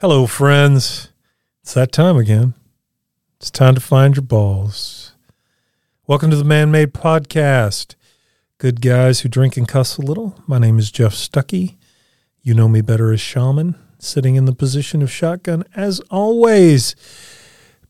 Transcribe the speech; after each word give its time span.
Hello, 0.00 0.26
friends. 0.26 1.10
It's 1.60 1.74
that 1.74 1.92
time 1.92 2.16
again. 2.16 2.54
It's 3.36 3.50
time 3.50 3.74
to 3.74 3.82
find 3.82 4.16
your 4.16 4.22
balls. 4.22 5.12
Welcome 6.06 6.30
to 6.30 6.36
the 6.36 6.42
Man 6.42 6.70
Made 6.70 6.94
Podcast. 6.94 7.96
Good 8.56 8.80
guys 8.80 9.20
who 9.20 9.28
drink 9.28 9.58
and 9.58 9.68
cuss 9.68 9.98
a 9.98 10.00
little. 10.00 10.42
My 10.46 10.58
name 10.58 10.78
is 10.78 10.90
Jeff 10.90 11.12
Stuckey. 11.12 11.76
You 12.40 12.54
know 12.54 12.66
me 12.66 12.80
better 12.80 13.12
as 13.12 13.20
Shaman, 13.20 13.74
sitting 13.98 14.36
in 14.36 14.46
the 14.46 14.54
position 14.54 15.02
of 15.02 15.10
shotgun 15.10 15.64
as 15.76 16.00
always, 16.10 16.96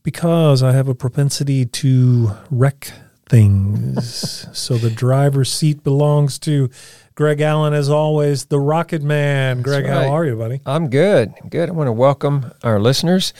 because 0.03 0.61
I 0.61 0.73
have 0.73 0.89
a 0.89 0.93
propensity 0.93 1.65
to 1.65 2.31
wreck 2.49 2.91
things. 3.29 4.47
so 4.57 4.75
the 4.75 4.89
driver's 4.89 5.49
seat 5.49 5.81
belongs 5.81 6.37
to 6.39 6.69
Greg 7.15 7.41
Allen, 7.41 7.73
as 7.73 7.89
always, 7.89 8.45
the 8.45 8.59
Rocket 8.59 9.03
Man. 9.03 9.61
Greg, 9.61 9.85
right. 9.85 9.93
how 9.93 10.15
are 10.15 10.25
you, 10.25 10.35
buddy? 10.35 10.61
I'm 10.65 10.89
good. 10.89 11.33
I'm 11.41 11.49
good. 11.49 11.69
I 11.69 11.71
want 11.73 11.87
to 11.87 11.91
welcome 11.93 12.51
our 12.63 12.79
listeners 12.79 13.33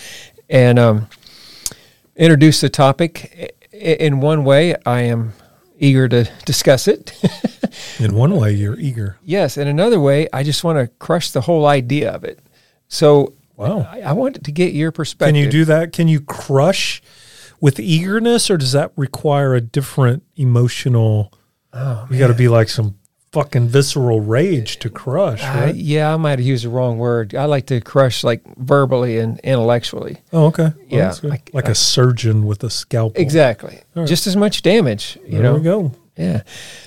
and 0.49 0.77
um, 0.77 1.07
introduce 2.15 2.61
the 2.61 2.69
topic. 2.69 3.55
In 3.71 4.19
one 4.19 4.43
way, 4.43 4.75
I 4.85 5.01
am 5.03 5.33
eager 5.79 6.07
to 6.09 6.29
discuss 6.45 6.87
it. 6.87 7.13
In 7.99 8.13
one 8.15 8.35
way, 8.35 8.51
you're 8.51 8.77
eager. 8.79 9.17
yes. 9.23 9.57
In 9.57 9.67
another 9.67 9.99
way, 9.99 10.27
I 10.33 10.43
just 10.43 10.63
want 10.63 10.77
to 10.77 10.87
crush 10.99 11.31
the 11.31 11.41
whole 11.41 11.65
idea 11.65 12.11
of 12.11 12.23
it. 12.23 12.39
So 12.89 13.33
Wow. 13.55 13.87
I, 13.91 14.01
I 14.01 14.11
wanted 14.13 14.43
to 14.45 14.51
get 14.51 14.73
your 14.73 14.91
perspective. 14.91 15.35
Can 15.35 15.43
you 15.43 15.49
do 15.49 15.65
that? 15.65 15.93
Can 15.93 16.07
you 16.07 16.19
crush 16.19 17.01
with 17.59 17.79
eagerness, 17.79 18.49
or 18.49 18.57
does 18.57 18.71
that 18.71 18.91
require 18.95 19.53
a 19.53 19.61
different 19.61 20.23
emotional? 20.35 21.31
Oh, 21.71 22.07
You 22.09 22.17
got 22.19 22.27
to 22.27 22.33
be 22.33 22.47
like 22.47 22.69
some 22.69 22.95
fucking 23.31 23.67
visceral 23.69 24.19
rage 24.19 24.77
to 24.79 24.89
crush, 24.89 25.41
right? 25.41 25.73
yeah, 25.75 26.13
I 26.13 26.17
might 26.17 26.39
have 26.39 26.41
used 26.41 26.65
the 26.65 26.69
wrong 26.69 26.97
word. 26.97 27.33
I 27.33 27.45
like 27.45 27.65
to 27.67 27.79
crush 27.79 28.23
like 28.23 28.41
verbally 28.57 29.19
and 29.19 29.39
intellectually. 29.39 30.17
oh, 30.33 30.47
okay. 30.47 30.63
Well, 30.63 30.73
Yeah, 30.87 31.13
good. 31.21 31.31
I- 31.31 31.41
like 31.53 31.67
I- 31.67 31.71
a 31.71 31.75
surgeon 31.75 32.45
with 32.45 32.63
a 32.63 32.69
scalpel. 32.69 33.21
Exactly. 33.21 33.79
Right. 33.95 34.07
Just 34.07 34.27
as 34.27 34.35
much 34.35 34.61
damage, 34.63 35.17
you 35.25 35.33
There 35.33 35.43
know. 35.43 35.55
we 35.55 35.61
go. 35.61 35.91
Yeah. 36.17 36.41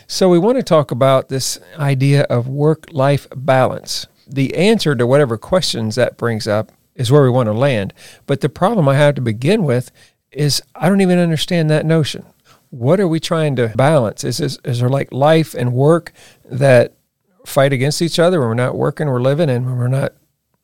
So 0.07 0.29
we 0.29 0.39
want 0.39 0.59
to 0.59 0.63
talk 0.63 0.91
about 0.91 1.29
this 1.31 1.59
idea 1.79 2.23
of 2.25 2.47
work 2.47 2.89
life 2.93 3.27
balance. 3.35 4.07
The 4.29 4.55
answer 4.55 4.95
to 4.95 5.07
whatever 5.07 5.39
questions 5.39 5.95
that 5.95 6.19
brings 6.19 6.47
up 6.47 6.73
is 6.95 7.11
where 7.11 7.23
we 7.23 7.31
want 7.31 7.47
to 7.47 7.53
land. 7.55 7.95
But 8.27 8.43
the 8.43 8.49
problem 8.51 8.87
I 8.89 8.97
have 8.97 9.15
to 9.15 9.23
begin 9.23 9.65
with 9.65 9.91
is 10.31 10.63
I 10.75 10.89
don't 10.91 11.01
even 11.01 11.19
understand 11.19 11.71
that 11.71 11.87
notion. 11.87 12.27
What 12.75 12.99
are 12.99 13.07
we 13.07 13.21
trying 13.21 13.55
to 13.57 13.69
balance? 13.77 14.25
Is 14.25 14.39
this, 14.39 14.59
is 14.65 14.81
there 14.81 14.89
like 14.89 15.13
life 15.13 15.55
and 15.55 15.73
work 15.73 16.13
that 16.45 16.95
fight 17.47 17.73
against 17.73 18.03
each 18.03 18.19
other? 18.19 18.41
When 18.41 18.49
we're 18.49 18.55
not 18.55 18.77
working, 18.77 19.07
we're 19.07 19.21
living, 19.23 19.49
and 19.49 19.65
when 19.65 19.77
we're 19.77 19.87
not 19.87 20.15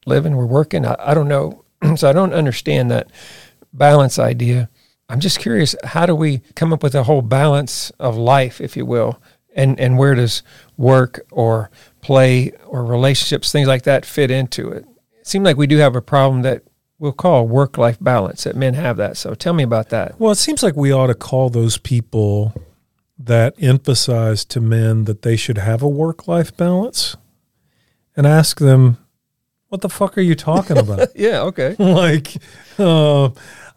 living, 0.06 0.34
we're 0.34 0.44
working. 0.44 0.84
I, 0.84 0.96
I 0.98 1.14
don't 1.14 1.28
know. 1.28 1.64
so 1.96 2.10
I 2.10 2.12
don't 2.12 2.32
understand 2.34 2.90
that 2.90 3.12
balance 3.72 4.18
idea. 4.18 4.68
I'm 5.08 5.20
just 5.20 5.38
curious, 5.38 5.76
how 5.84 6.04
do 6.04 6.16
we 6.16 6.38
come 6.56 6.72
up 6.72 6.82
with 6.82 6.96
a 6.96 7.04
whole 7.04 7.22
balance 7.22 7.90
of 8.00 8.16
life, 8.16 8.60
if 8.60 8.76
you 8.76 8.84
will? 8.84 9.22
And 9.54 9.78
and 9.78 9.96
where 9.96 10.16
does 10.16 10.42
work 10.76 11.20
or 11.30 11.70
play 12.00 12.50
or 12.66 12.84
relationships, 12.84 13.52
things 13.52 13.68
like 13.68 13.82
that 13.84 14.04
fit 14.04 14.32
into 14.32 14.68
it? 14.70 14.84
It 15.20 15.26
seems 15.28 15.44
like 15.44 15.56
we 15.56 15.68
do 15.68 15.76
have 15.76 15.94
a 15.94 16.02
problem 16.02 16.42
that 16.42 16.64
we'll 17.00 17.10
call 17.12 17.48
work 17.48 17.76
life 17.78 17.96
balance, 18.00 18.44
that 18.44 18.54
men 18.54 18.74
have 18.74 18.96
that. 18.98 19.16
So 19.16 19.34
tell 19.34 19.52
me 19.54 19.64
about 19.64 19.88
that. 19.88 20.20
Well, 20.20 20.30
it 20.30 20.36
seems 20.36 20.62
like 20.62 20.76
we 20.76 20.92
ought 20.92 21.08
to 21.08 21.14
call 21.14 21.48
those 21.50 21.78
people 21.78 22.54
that 23.18 23.54
emphasize 23.58 24.44
to 24.46 24.60
men 24.60 25.04
that 25.04 25.22
they 25.22 25.34
should 25.36 25.58
have 25.58 25.82
a 25.82 25.88
work 25.88 26.28
life 26.28 26.56
balance 26.56 27.16
and 28.16 28.26
ask 28.26 28.58
them, 28.60 28.98
what 29.68 29.80
the 29.80 29.88
fuck 29.88 30.16
are 30.18 30.22
you 30.22 30.34
talking 30.34 30.76
about? 30.84 31.08
Yeah, 31.16 31.40
okay. 31.42 31.74
like, 31.78 32.34
uh, 32.78 33.26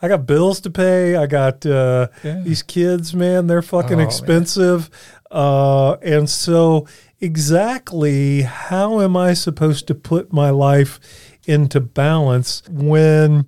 I 0.01 0.07
got 0.09 0.25
bills 0.25 0.59
to 0.61 0.69
pay. 0.69 1.15
I 1.15 1.25
got 1.25 1.65
uh, 1.65 2.07
Yeah. 2.23 2.41
these 2.43 2.61
kids, 2.61 3.13
man. 3.15 3.47
They're 3.47 3.61
fucking 3.61 3.99
Oh, 4.01 4.03
expensive. 4.03 4.89
Uh, 5.31 5.93
and 6.01 6.29
so, 6.29 6.85
exactly 7.21 8.41
how 8.41 8.99
am 9.01 9.15
I 9.17 9.33
supposed 9.33 9.87
to 9.87 9.95
put 9.95 10.31
my 10.33 10.49
life 10.49 10.99
into 11.45 11.79
balance 11.79 12.63
when, 12.69 13.45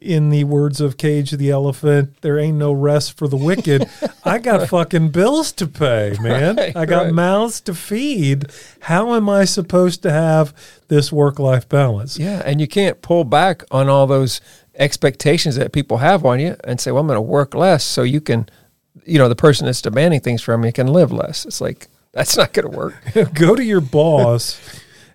in 0.00 0.30
the 0.30 0.44
words 0.44 0.80
of 0.80 0.96
Cage 0.96 1.32
the 1.32 1.50
Elephant, 1.50 2.20
there 2.22 2.38
ain't 2.38 2.56
no 2.56 2.72
rest 2.72 3.16
for 3.16 3.28
the 3.28 3.36
wicked? 3.36 3.88
I 4.24 4.38
got 4.38 4.68
fucking 4.68 5.10
bills 5.10 5.52
to 5.52 5.66
pay, 5.66 6.16
man. 6.22 6.56
Right, 6.56 6.76
I 6.76 6.86
got 6.86 7.06
right. 7.06 7.14
mouths 7.14 7.60
to 7.62 7.74
feed. 7.74 8.46
How 8.80 9.14
am 9.14 9.28
I 9.28 9.44
supposed 9.44 10.02
to 10.02 10.10
have 10.10 10.54
this 10.88 11.12
work 11.12 11.38
life 11.38 11.68
balance? 11.68 12.18
Yeah, 12.18 12.42
and 12.44 12.60
you 12.60 12.68
can't 12.68 13.02
pull 13.02 13.24
back 13.24 13.64
on 13.70 13.88
all 13.88 14.06
those 14.06 14.40
expectations 14.76 15.56
that 15.56 15.72
people 15.72 15.98
have 15.98 16.24
on 16.24 16.40
you 16.40 16.56
and 16.64 16.80
say, 16.80 16.90
"Well, 16.90 17.00
I'm 17.00 17.06
going 17.06 17.16
to 17.16 17.20
work 17.22 17.54
less 17.54 17.84
so 17.84 18.02
you 18.02 18.20
can, 18.20 18.48
you 19.04 19.18
know, 19.18 19.28
the 19.28 19.36
person 19.36 19.66
that's 19.66 19.82
demanding 19.82 20.20
things 20.20 20.42
from 20.42 20.64
you 20.64 20.72
can 20.72 20.86
live 20.86 21.12
less." 21.12 21.44
It's 21.44 21.60
like 21.60 21.88
that's 22.12 22.36
not 22.36 22.52
going 22.52 22.70
to 22.70 22.76
work. 22.76 22.94
go 23.34 23.54
to 23.54 23.64
your 23.64 23.80
boss 23.80 24.60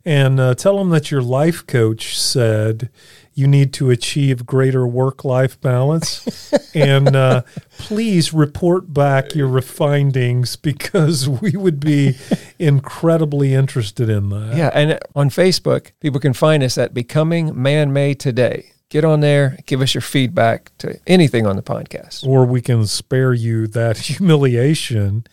and 0.06 0.40
uh, 0.40 0.56
tell 0.56 0.78
them 0.78 0.90
that 0.90 1.12
your 1.12 1.22
life 1.22 1.66
coach 1.66 2.18
said 2.18 2.90
you 3.34 3.48
need 3.48 3.74
to 3.74 3.90
achieve 3.90 4.46
greater 4.46 4.86
work 4.86 5.26
life 5.26 5.60
balance. 5.60 6.54
and 6.76 7.16
uh, 7.16 7.42
please 7.78 8.34
report 8.34 8.94
back 8.94 9.34
your 9.34 9.62
findings 9.62 10.56
because 10.56 11.28
we 11.42 11.52
would 11.52 11.80
be 11.80 12.16
incredibly 12.60 13.54
interested 13.54 14.10
in 14.10 14.30
that. 14.30 14.56
Yeah, 14.56 14.72
and 14.74 15.00
on 15.16 15.30
Facebook, 15.30 15.92
people 16.00 16.20
can 16.20 16.34
find 16.34 16.64
us 16.64 16.78
at 16.78 16.94
Becoming 16.94 17.60
Man 17.60 17.94
Made 17.94 18.20
Today. 18.20 18.72
Get 18.90 19.04
on 19.04 19.22
there, 19.22 19.58
give 19.66 19.82
us 19.82 19.96
your 19.96 20.02
feedback 20.02 20.72
to 20.78 21.00
anything 21.08 21.48
on 21.48 21.56
the 21.56 21.64
podcast. 21.64 22.28
Or 22.28 22.46
we 22.46 22.62
can 22.62 22.86
spare 22.86 23.34
you 23.34 23.66
that 23.68 23.98
humiliation 24.10 25.26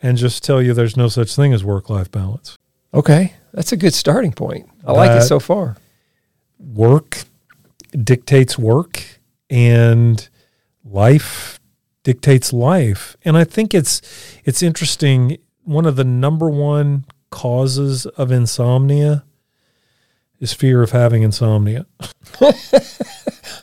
and 0.00 0.16
just 0.16 0.44
tell 0.44 0.62
you 0.62 0.72
there's 0.74 0.96
no 0.96 1.08
such 1.08 1.34
thing 1.34 1.52
as 1.52 1.64
work 1.64 1.90
life 1.90 2.10
balance. 2.12 2.56
Okay, 2.94 3.34
that's 3.52 3.72
a 3.72 3.76
good 3.76 3.94
starting 3.94 4.32
point. 4.32 4.68
I 4.86 4.92
like 4.92 5.10
it 5.12 5.22
so 5.22 5.40
far. 5.40 5.76
work 6.58 7.24
dictates 7.92 8.56
work 8.58 9.02
and 9.48 10.28
life 10.84 11.58
dictates 12.04 12.52
life 12.52 13.16
and 13.24 13.36
i 13.36 13.42
think 13.44 13.74
it's 13.74 14.00
it's 14.44 14.62
interesting 14.62 15.36
one 15.64 15.84
of 15.86 15.96
the 15.96 16.04
number 16.04 16.48
one 16.48 17.04
causes 17.30 18.06
of 18.06 18.30
insomnia 18.30 19.24
is 20.38 20.52
fear 20.52 20.82
of 20.82 20.92
having 20.92 21.22
insomnia 21.22 21.84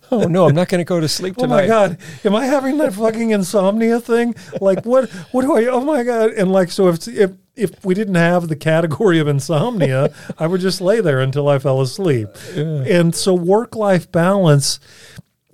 Oh 0.09 0.24
no, 0.24 0.47
I'm 0.47 0.56
not 0.56 0.70
going 0.70 0.80
to 0.80 0.86
go 0.86 1.02
to 1.02 1.08
sleep 1.09 1.36
tonight. 1.36 1.64
oh 1.66 1.68
my 1.68 1.68
god 1.68 1.97
am 2.24 2.36
i 2.36 2.46
having 2.46 2.78
that 2.78 2.94
fucking 2.94 3.31
insomnia 3.31 4.00
thing 4.00 4.36
like 4.62 4.86
what 4.86 5.09
what 5.31 5.42
do 5.42 5.56
i 5.56 5.66
oh 5.68 5.81
my 5.84 6.03
god 6.03 6.31
and 6.31 6.52
like 6.52 6.72
so 6.72 6.88
if 6.88 7.08
if 7.08 7.31
if 7.57 7.84
we 7.84 7.94
didn't 7.94 8.16
have 8.16 8.47
the 8.47 8.56
category 8.56 9.19
of 9.19 9.28
insomnia 9.28 10.13
i 10.38 10.47
would 10.47 10.62
just 10.62 10.79
lay 10.81 11.01
there 11.01 11.19
until 11.19 11.47
i 11.47 11.57
fell 11.59 11.81
asleep. 11.81 12.28
And 12.56 13.13
so 13.16 13.34
work 13.34 13.75
life 13.75 14.12
balance 14.12 14.79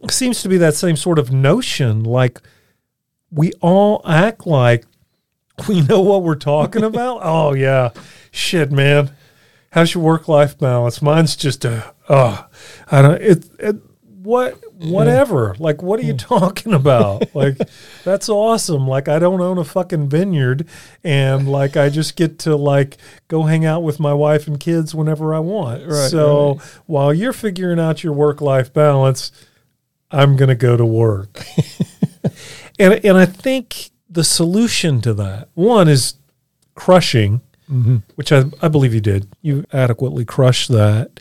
seems 0.10 0.42
to 0.42 0.50
be 0.50 0.58
that 0.58 0.76
same 0.76 0.96
sort 0.96 1.18
of 1.18 1.32
notion 1.32 2.04
like 2.04 2.42
we 3.32 3.52
all 3.62 4.02
act 4.06 4.46
like 4.46 4.86
we 5.68 5.82
know 5.82 6.02
what 6.02 6.24
we're 6.24 6.36
talking 6.36 6.84
about. 6.84 7.20
Oh 7.24 7.54
yeah. 7.54 7.92
Shit 8.32 8.72
man. 8.72 9.12
How's 9.72 9.94
your 9.94 10.04
work 10.04 10.28
life 10.28 10.58
balance? 10.58 11.02
Mine's 11.02 11.36
just 11.36 11.66
a 11.66 11.94
oh 12.10 12.48
i 12.92 13.02
don't 13.02 13.22
it, 13.22 13.46
it 13.60 13.76
what 14.24 14.60
mm-hmm. 14.62 14.92
whatever. 14.92 15.56
Like 15.60 15.82
what 15.82 16.00
are 16.00 16.04
you 16.04 16.14
mm. 16.14 16.20
talking 16.28 16.74
about? 16.74 17.36
Like 17.36 17.58
that's 18.04 18.30
awesome. 18.30 18.88
Like 18.88 19.08
i 19.08 19.20
don't 19.20 19.42
own 19.42 19.58
a 19.58 19.64
fucking 19.64 20.10
vineyard 20.10 20.68
and 21.04 21.50
like 21.50 21.78
i 21.78 21.90
just 21.90 22.16
get 22.16 22.40
to 22.40 22.56
like 22.56 22.98
go 23.28 23.44
hang 23.44 23.66
out 23.66 23.84
with 23.84 24.00
my 24.00 24.14
wife 24.14 24.48
and 24.48 24.60
kids 24.60 24.96
whenever 24.96 25.34
i 25.34 25.40
want. 25.40 25.86
Right, 25.86 26.10
so 26.10 26.60
while 26.86 27.14
you're 27.14 27.34
figuring 27.34 27.80
out 27.80 28.04
your 28.04 28.14
work 28.14 28.42
life 28.42 28.74
balance 28.74 29.32
i'm 30.12 30.36
going 30.36 30.50
to 30.50 30.56
go 30.56 30.78
to 30.78 30.86
work. 30.86 31.44
And 32.80 33.06
and 33.06 33.18
i 33.18 33.28
think 33.28 33.92
the 34.10 34.24
solution 34.24 35.00
to 35.02 35.14
that 35.14 35.50
one 35.54 35.88
is 35.88 36.16
crushing 36.74 37.42
mm-hmm. 37.70 37.98
which 38.16 38.32
I, 38.32 38.46
I 38.62 38.68
believe 38.68 38.94
you 38.94 39.02
did. 39.02 39.28
You 39.42 39.66
adequately 39.74 40.26
crushed 40.26 40.70
that 40.70 41.20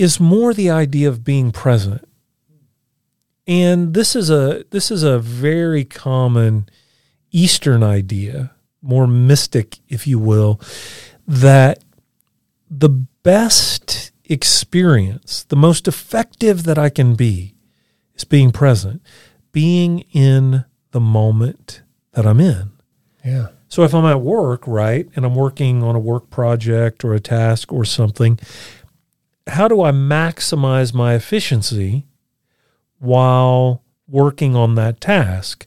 is 0.00 0.18
more 0.18 0.54
the 0.54 0.70
idea 0.70 1.06
of 1.06 1.22
being 1.22 1.52
present. 1.52 2.02
And 3.46 3.92
this 3.92 4.16
is 4.16 4.30
a 4.30 4.64
this 4.70 4.90
is 4.90 5.02
a 5.02 5.18
very 5.18 5.84
common 5.84 6.70
Eastern 7.32 7.82
idea, 7.82 8.52
more 8.80 9.06
mystic, 9.06 9.78
if 9.88 10.06
you 10.06 10.18
will, 10.18 10.58
that 11.28 11.84
the 12.70 12.88
best 12.88 14.10
experience, 14.24 15.42
the 15.44 15.56
most 15.56 15.86
effective 15.86 16.62
that 16.62 16.78
I 16.78 16.88
can 16.88 17.14
be, 17.14 17.54
is 18.14 18.24
being 18.24 18.52
present, 18.52 19.02
being 19.52 20.00
in 20.12 20.64
the 20.92 21.00
moment 21.00 21.82
that 22.12 22.24
I'm 22.24 22.40
in. 22.40 22.70
Yeah. 23.22 23.48
So 23.68 23.84
if 23.84 23.94
I'm 23.94 24.06
at 24.06 24.22
work, 24.22 24.66
right, 24.66 25.08
and 25.14 25.26
I'm 25.26 25.34
working 25.34 25.82
on 25.82 25.94
a 25.94 26.00
work 26.00 26.30
project 26.30 27.04
or 27.04 27.12
a 27.12 27.20
task 27.20 27.70
or 27.70 27.84
something, 27.84 28.38
how 29.50 29.68
do 29.68 29.82
I 29.82 29.90
maximize 29.90 30.94
my 30.94 31.14
efficiency 31.14 32.06
while 32.98 33.82
working 34.08 34.56
on 34.56 34.74
that 34.76 35.00
task? 35.00 35.66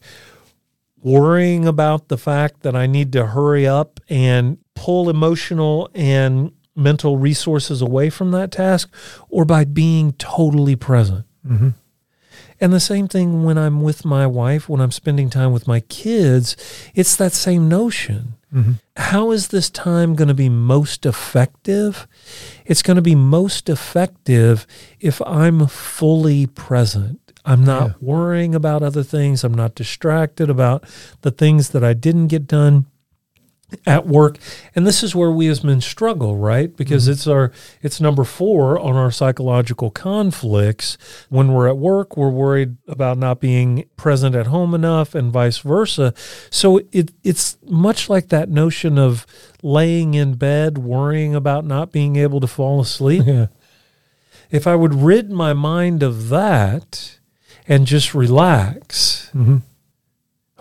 Worrying 1.02 1.66
about 1.66 2.08
the 2.08 2.16
fact 2.16 2.62
that 2.62 2.74
I 2.74 2.86
need 2.86 3.12
to 3.12 3.26
hurry 3.26 3.66
up 3.66 4.00
and 4.08 4.58
pull 4.74 5.10
emotional 5.10 5.90
and 5.94 6.52
mental 6.74 7.16
resources 7.16 7.80
away 7.80 8.10
from 8.10 8.32
that 8.32 8.50
task, 8.50 8.92
or 9.28 9.44
by 9.44 9.64
being 9.64 10.12
totally 10.14 10.76
present. 10.76 11.24
Mm-hmm. 11.46 11.68
And 12.64 12.72
the 12.72 12.80
same 12.80 13.08
thing 13.08 13.44
when 13.44 13.58
I'm 13.58 13.82
with 13.82 14.06
my 14.06 14.26
wife, 14.26 14.70
when 14.70 14.80
I'm 14.80 14.90
spending 14.90 15.28
time 15.28 15.52
with 15.52 15.68
my 15.68 15.80
kids, 15.80 16.56
it's 16.94 17.14
that 17.16 17.34
same 17.34 17.68
notion. 17.68 18.36
Mm-hmm. 18.54 18.72
How 18.96 19.32
is 19.32 19.48
this 19.48 19.68
time 19.68 20.14
going 20.14 20.28
to 20.28 20.34
be 20.34 20.48
most 20.48 21.04
effective? 21.04 22.08
It's 22.64 22.80
going 22.80 22.94
to 22.96 23.02
be 23.02 23.14
most 23.14 23.68
effective 23.68 24.66
if 24.98 25.20
I'm 25.26 25.66
fully 25.66 26.46
present. 26.46 27.20
I'm 27.44 27.64
not 27.66 27.88
Yeah. 27.88 27.94
worrying 28.00 28.54
about 28.54 28.82
other 28.82 29.02
things. 29.02 29.44
I'm 29.44 29.52
not 29.52 29.74
distracted 29.74 30.48
about 30.48 30.84
the 31.20 31.30
things 31.30 31.68
that 31.70 31.84
I 31.84 31.92
didn't 31.92 32.28
get 32.28 32.46
done 32.46 32.86
at 33.86 34.06
work. 34.06 34.38
And 34.74 34.86
this 34.86 35.02
is 35.02 35.14
where 35.14 35.30
we 35.30 35.48
as 35.48 35.64
men 35.64 35.80
struggle 35.80 36.36
right? 36.36 36.74
Because 36.76 37.08
it's 37.08 37.26
our 37.26 37.50
it's 37.82 38.00
number 38.00 38.22
4 38.24 38.78
on 38.78 38.94
our 38.94 39.10
psychological 39.10 39.90
conflicts. 39.90 40.96
When 41.28 41.52
we're 41.52 41.68
at 41.68 41.76
work 41.78 42.16
we're 42.16 42.28
worried 42.30 42.76
about 42.86 43.18
not 43.18 43.40
being 43.40 43.84
present 43.96 44.34
at 44.36 44.46
home 44.46 44.74
enough 44.74 45.14
and 45.14 45.32
vice 45.32 45.58
versa. 45.58 46.14
So 46.50 46.82
it 46.92 47.12
it's 47.24 47.56
much 47.66 48.08
like 48.08 48.28
that 48.28 48.48
notion 48.48 48.98
of 48.98 49.26
laying 49.62 50.14
in 50.14 50.34
bed 50.34 50.78
worrying 50.78 51.34
about 51.34 51.64
not 51.64 51.90
being 51.90 52.16
able 52.16 52.40
to 52.40 52.46
fall 52.46 52.80
asleep. 52.80 53.24
Yeah. 53.34 53.46
if 54.50 54.66
i 54.66 54.74
would 54.74 54.94
rid 54.94 55.30
my 55.30 55.52
mind 55.54 56.02
of 56.02 56.28
that 56.28 57.18
and 57.66 57.86
just 57.86 58.14
relax 58.14 59.30
Mm-hmm. 59.34 59.56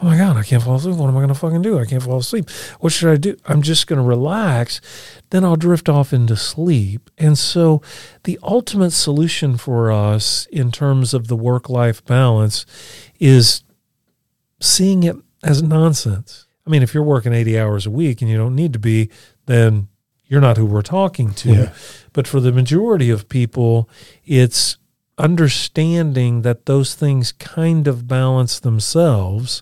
Oh 0.04 0.06
my 0.06 0.18
god 0.18 0.36
i 0.36 0.44
can't 0.44 0.62
fall 0.62 0.76
asleep. 0.76 0.96
What 0.96 1.08
am 1.08 1.16
i 1.16 1.20
going 1.20 1.30
to 1.30 1.34
fucking 1.34 1.62
do? 1.62 1.80
I 1.80 1.86
can't 1.86 2.04
fall 2.04 2.18
asleep. 2.18 2.50
What 2.80 2.92
should 2.92 3.10
i 3.10 3.16
do? 3.16 3.38
I'm 3.46 3.62
just 3.62 3.88
going 3.88 4.02
to 4.02 4.08
relax 4.08 4.82
then 5.30 5.44
i'll 5.46 5.56
drift 5.56 5.88
off 5.90 6.14
into 6.14 6.36
sleep. 6.36 7.10
And 7.18 7.38
so 7.38 7.82
the 8.24 8.38
ultimate 8.44 8.92
solution 8.92 9.58
for 9.58 9.92
us 9.92 10.46
in 10.52 10.72
terms 10.72 11.14
of 11.14 11.28
the 11.28 11.38
work 11.38 11.70
life 11.70 12.04
balance 12.06 12.66
is 13.20 13.64
seeing 14.60 15.04
it 15.04 15.16
as 15.42 15.64
nonsense. 15.64 16.48
I 16.68 16.70
mean 16.70 16.84
if 16.84 16.94
you're 16.94 17.04
working 17.04 17.34
80 17.34 17.58
hours 17.58 17.86
a 17.86 17.92
week 17.92 18.22
and 18.22 18.30
you 18.30 18.38
don't 18.38 18.56
need 18.56 18.74
to 18.74 18.80
be 18.80 19.10
then 19.46 19.88
you're 20.26 20.42
not 20.42 20.58
who 20.58 20.66
we're 20.66 20.82
talking 20.82 21.34
to. 21.34 21.54
Yeah. 21.54 21.74
but 22.12 22.28
for 22.28 22.42
the 22.42 22.52
majority 22.52 23.10
of 23.10 23.30
people 23.30 23.90
it's 24.26 24.78
understanding 25.18 26.42
that 26.42 26.66
those 26.66 26.96
things 26.96 27.32
kind 27.34 27.88
of 27.88 28.08
balance 28.08 28.60
themselves 28.60 29.62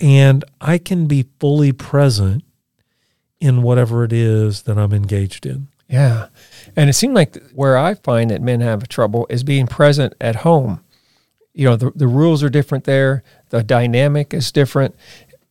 and 0.00 0.44
I 0.60 0.78
can 0.78 1.06
be 1.06 1.26
fully 1.38 1.72
present 1.72 2.42
in 3.38 3.62
whatever 3.62 4.04
it 4.04 4.12
is 4.12 4.62
that 4.62 4.78
I'm 4.78 4.92
engaged 4.92 5.44
in. 5.44 5.68
Yeah. 5.88 6.28
And 6.76 6.88
it 6.88 6.94
seemed 6.94 7.14
like 7.14 7.36
where 7.52 7.76
I 7.76 7.94
find 7.94 8.30
that 8.30 8.40
men 8.40 8.60
have 8.60 8.88
trouble 8.88 9.26
is 9.28 9.42
being 9.42 9.66
present 9.66 10.14
at 10.20 10.36
home. 10.36 10.82
You 11.52 11.66
know, 11.66 11.76
the, 11.76 11.90
the 11.94 12.06
rules 12.06 12.42
are 12.42 12.48
different 12.48 12.84
there, 12.84 13.24
the 13.48 13.62
dynamic 13.62 14.32
is 14.32 14.52
different, 14.52 14.94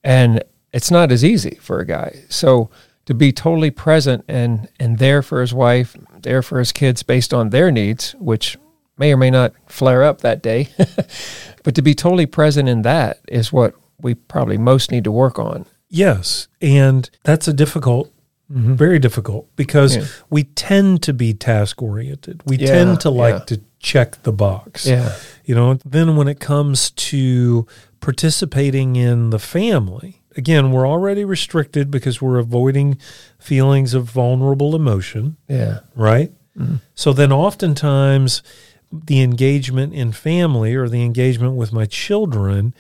and 0.04 0.44
it's 0.72 0.90
not 0.90 1.12
as 1.12 1.26
easy 1.26 1.58
for 1.62 1.80
a 1.80 1.86
guy. 1.86 2.24
So 2.30 2.70
to 3.06 3.14
be 3.14 3.32
totally 3.32 3.70
present 3.70 4.24
and, 4.28 4.70
and 4.80 4.98
there 4.98 5.22
for 5.22 5.42
his 5.42 5.54
wife, 5.54 5.98
there 6.22 6.42
for 6.42 6.60
his 6.60 6.72
kids 6.72 7.04
based 7.04 7.34
on 7.34 7.50
their 7.50 7.70
needs, 7.70 8.14
which 8.14 8.58
may 9.00 9.14
or 9.14 9.18
may 9.18 9.32
not 9.32 9.54
flare 9.66 10.04
up 10.04 10.22
that 10.22 10.44
day, 10.44 10.70
but 11.64 11.74
to 11.76 11.82
be 11.82 11.96
totally 11.96 12.26
present 12.26 12.70
in 12.70 12.84
that 12.84 13.20
is 13.28 13.52
what 13.52 13.74
we 14.02 14.14
probably 14.14 14.58
most 14.58 14.92
need 14.92 15.06
to 15.06 15.12
work 15.12 15.40
on. 15.40 15.66
Yes, 15.90 16.48
and 16.62 17.10
that's 17.24 17.48
a 17.48 17.54
difficult 17.54 18.12
mm-hmm. 18.52 18.76
very 18.76 19.00
difficult 19.00 19.48
because 19.56 19.96
Yeah. 19.96 20.06
we 20.30 20.44
tend 20.44 21.02
to 21.04 21.14
be 21.14 21.34
task 21.34 21.82
oriented. 21.82 22.42
We 22.46 22.58
Yeah, 22.58 22.68
tend 22.68 23.00
to 23.02 23.10
like 23.10 23.34
yeah. 23.34 23.46
to 23.46 23.62
check 23.80 24.22
the 24.24 24.32
box. 24.32 24.86
Yeah. 24.86 25.14
You 25.46 25.56
know, 25.56 25.80
then 25.86 26.16
when 26.16 26.28
it 26.28 26.40
comes 26.40 26.92
to 26.92 27.66
participating 28.02 28.96
in 28.96 29.30
the 29.30 29.40
family, 29.40 30.22
again, 30.36 30.72
we're 30.72 30.88
already 30.88 31.26
restricted 31.26 31.90
because 31.90 32.22
we're 32.22 32.38
avoiding 32.40 32.98
feelings 33.40 33.94
of 33.94 34.06
vulnerable 34.06 34.76
emotion, 34.76 35.38
Yeah. 35.48 35.80
right? 35.96 36.32
Mm-hmm. 36.58 36.76
So 36.96 37.14
then 37.14 37.32
oftentimes 37.32 38.44
the 38.92 39.22
engagement 39.22 39.94
in 39.94 40.12
family 40.12 40.74
or 40.76 40.90
the 40.90 41.04
engagement 41.04 41.56
with 41.56 41.72
my 41.72 41.86
children 41.86 42.74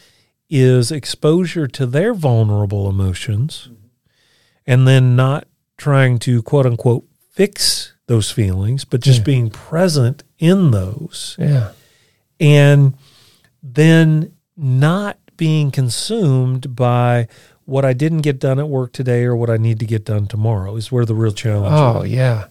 is 0.50 0.92
exposure 0.92 1.68
to 1.68 1.86
their 1.86 2.14
vulnerable 2.14 2.90
emotions 2.90 3.68
mm-hmm. 3.72 3.86
and 4.66 4.88
then 4.88 5.16
not 5.16 5.48
trying 5.78 6.18
to 6.20 6.42
quote 6.42 6.66
unquote 6.66 7.06
fix 7.32 7.94
those 8.08 8.32
feelings, 8.32 8.84
but 8.86 9.02
just 9.02 9.20
Yeah. 9.20 9.26
being 9.26 9.50
present 9.52 10.24
in 10.40 10.72
those 10.72 11.36
Yeah. 11.40 11.72
and 12.40 12.96
then 13.62 14.32
not 14.58 15.18
being 15.38 15.70
consumed 15.72 16.76
by 16.76 17.28
what 17.66 17.86
I 17.86 17.94
didn't 17.94 18.22
get 18.22 18.40
done 18.40 18.58
at 18.58 18.68
work 18.68 18.92
today 18.94 19.24
or 19.26 19.36
what 19.36 19.50
I 19.52 19.58
need 19.58 19.80
to 19.80 19.86
get 19.86 20.04
done 20.06 20.26
tomorrow 20.26 20.76
is 20.76 20.92
where 20.92 21.06
the 21.06 21.14
real 21.14 21.32
challenge 21.32 21.74
is. 21.74 21.80
Oh, 21.80 22.02
is. 22.02 22.12
yeah. 22.12 22.46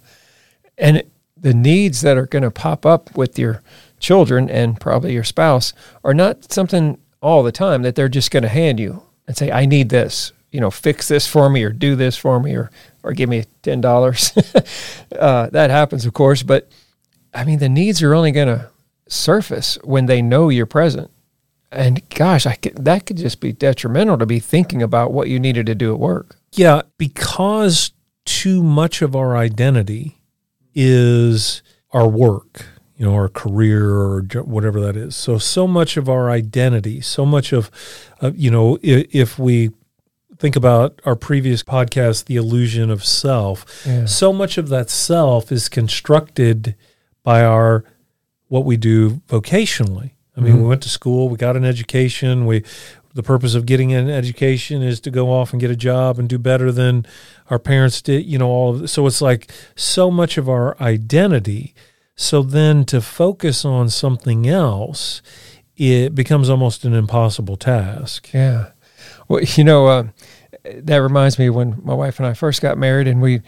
And 0.78 0.98
it- 0.98 1.10
the 1.40 1.54
needs 1.54 2.00
that 2.02 2.16
are 2.16 2.26
going 2.26 2.42
to 2.42 2.50
pop 2.50 2.84
up 2.84 3.16
with 3.16 3.38
your 3.38 3.62
children 4.00 4.48
and 4.48 4.80
probably 4.80 5.12
your 5.12 5.24
spouse 5.24 5.72
are 6.04 6.14
not 6.14 6.52
something 6.52 6.98
all 7.20 7.42
the 7.42 7.52
time 7.52 7.82
that 7.82 7.94
they're 7.94 8.08
just 8.08 8.30
going 8.30 8.42
to 8.42 8.48
hand 8.48 8.78
you 8.78 9.02
and 9.26 9.36
say, 9.36 9.50
I 9.50 9.66
need 9.66 9.88
this, 9.88 10.32
you 10.50 10.60
know, 10.60 10.70
fix 10.70 11.08
this 11.08 11.26
for 11.26 11.50
me 11.50 11.62
or 11.64 11.70
do 11.70 11.96
this 11.96 12.16
for 12.16 12.40
me 12.40 12.54
or, 12.54 12.70
or 13.02 13.12
give 13.12 13.28
me 13.28 13.44
$10. 13.62 15.06
uh, 15.18 15.50
that 15.50 15.70
happens, 15.70 16.06
of 16.06 16.14
course. 16.14 16.42
But 16.42 16.68
I 17.34 17.44
mean, 17.44 17.58
the 17.58 17.68
needs 17.68 18.02
are 18.02 18.14
only 18.14 18.32
going 18.32 18.48
to 18.48 18.70
surface 19.08 19.78
when 19.82 20.06
they 20.06 20.22
know 20.22 20.48
you're 20.48 20.66
present. 20.66 21.10
And 21.70 22.08
gosh, 22.10 22.46
I 22.46 22.54
could, 22.54 22.84
that 22.84 23.04
could 23.04 23.18
just 23.18 23.40
be 23.40 23.52
detrimental 23.52 24.16
to 24.18 24.26
be 24.26 24.40
thinking 24.40 24.82
about 24.82 25.12
what 25.12 25.28
you 25.28 25.38
needed 25.38 25.66
to 25.66 25.74
do 25.74 25.92
at 25.92 25.98
work. 25.98 26.36
Yeah, 26.52 26.82
because 26.96 27.92
too 28.24 28.62
much 28.62 29.02
of 29.02 29.14
our 29.14 29.36
identity 29.36 30.17
is 30.80 31.60
our 31.92 32.06
work, 32.06 32.64
you 32.96 33.04
know, 33.04 33.12
our 33.14 33.28
career 33.28 33.90
or 33.90 34.20
whatever 34.44 34.80
that 34.80 34.96
is. 34.96 35.16
So, 35.16 35.36
so 35.38 35.66
much 35.66 35.96
of 35.96 36.08
our 36.08 36.30
identity, 36.30 37.00
so 37.00 37.26
much 37.26 37.52
of, 37.52 37.68
uh, 38.22 38.30
you 38.36 38.48
know, 38.50 38.78
if, 38.80 39.12
if 39.12 39.38
we 39.40 39.70
think 40.38 40.54
about 40.54 41.00
our 41.04 41.16
previous 41.16 41.64
podcast, 41.64 42.26
The 42.26 42.36
Illusion 42.36 42.90
of 42.90 43.04
Self, 43.04 43.66
Yeah. 43.84 44.04
so 44.06 44.32
much 44.32 44.56
of 44.56 44.68
that 44.68 44.88
self 44.88 45.50
is 45.50 45.68
constructed 45.68 46.76
by 47.24 47.44
our 47.44 47.82
what 48.46 48.64
we 48.64 48.76
do 48.76 49.20
vocationally. 49.28 50.12
I 50.36 50.40
mean, 50.40 50.54
Mhm. 50.54 50.62
we 50.62 50.68
went 50.68 50.82
to 50.82 50.88
school, 50.88 51.28
we 51.28 51.36
got 51.36 51.56
an 51.56 51.64
education, 51.64 52.46
we 52.46 52.62
the 53.14 53.22
purpose 53.22 53.54
of 53.54 53.66
getting 53.66 53.92
an 53.92 54.08
education 54.10 54.82
is 54.82 55.00
to 55.00 55.10
go 55.10 55.32
off 55.32 55.52
and 55.52 55.60
get 55.60 55.70
a 55.70 55.76
job 55.76 56.18
and 56.18 56.28
do 56.28 56.38
better 56.38 56.70
than 56.70 57.06
our 57.50 57.58
parents 57.58 58.02
did, 58.02 58.24
you 58.26 58.38
know, 58.38 58.48
all 58.48 58.74
of 58.74 58.90
so 58.90 59.06
it's 59.06 59.22
like 59.22 59.50
so 59.74 60.10
much 60.10 60.38
of 60.38 60.48
our 60.48 60.80
identity. 60.80 61.74
So 62.14 62.42
then 62.42 62.84
to 62.86 63.00
focus 63.00 63.64
on 63.64 63.88
something 63.88 64.48
else, 64.48 65.22
it 65.76 66.14
becomes 66.14 66.50
almost 66.50 66.84
an 66.84 66.92
impossible 66.92 67.56
task. 67.56 68.30
Yeah. 68.34 68.70
Well, 69.28 69.42
you 69.42 69.64
know, 69.64 69.86
uh, 69.86 70.04
that 70.64 70.96
reminds 70.96 71.38
me 71.38 71.50
when 71.50 71.80
my 71.82 71.94
wife 71.94 72.18
and 72.18 72.26
I 72.26 72.34
first 72.34 72.60
got 72.60 72.76
married 72.76 73.08
and 73.08 73.22
we 73.22 73.42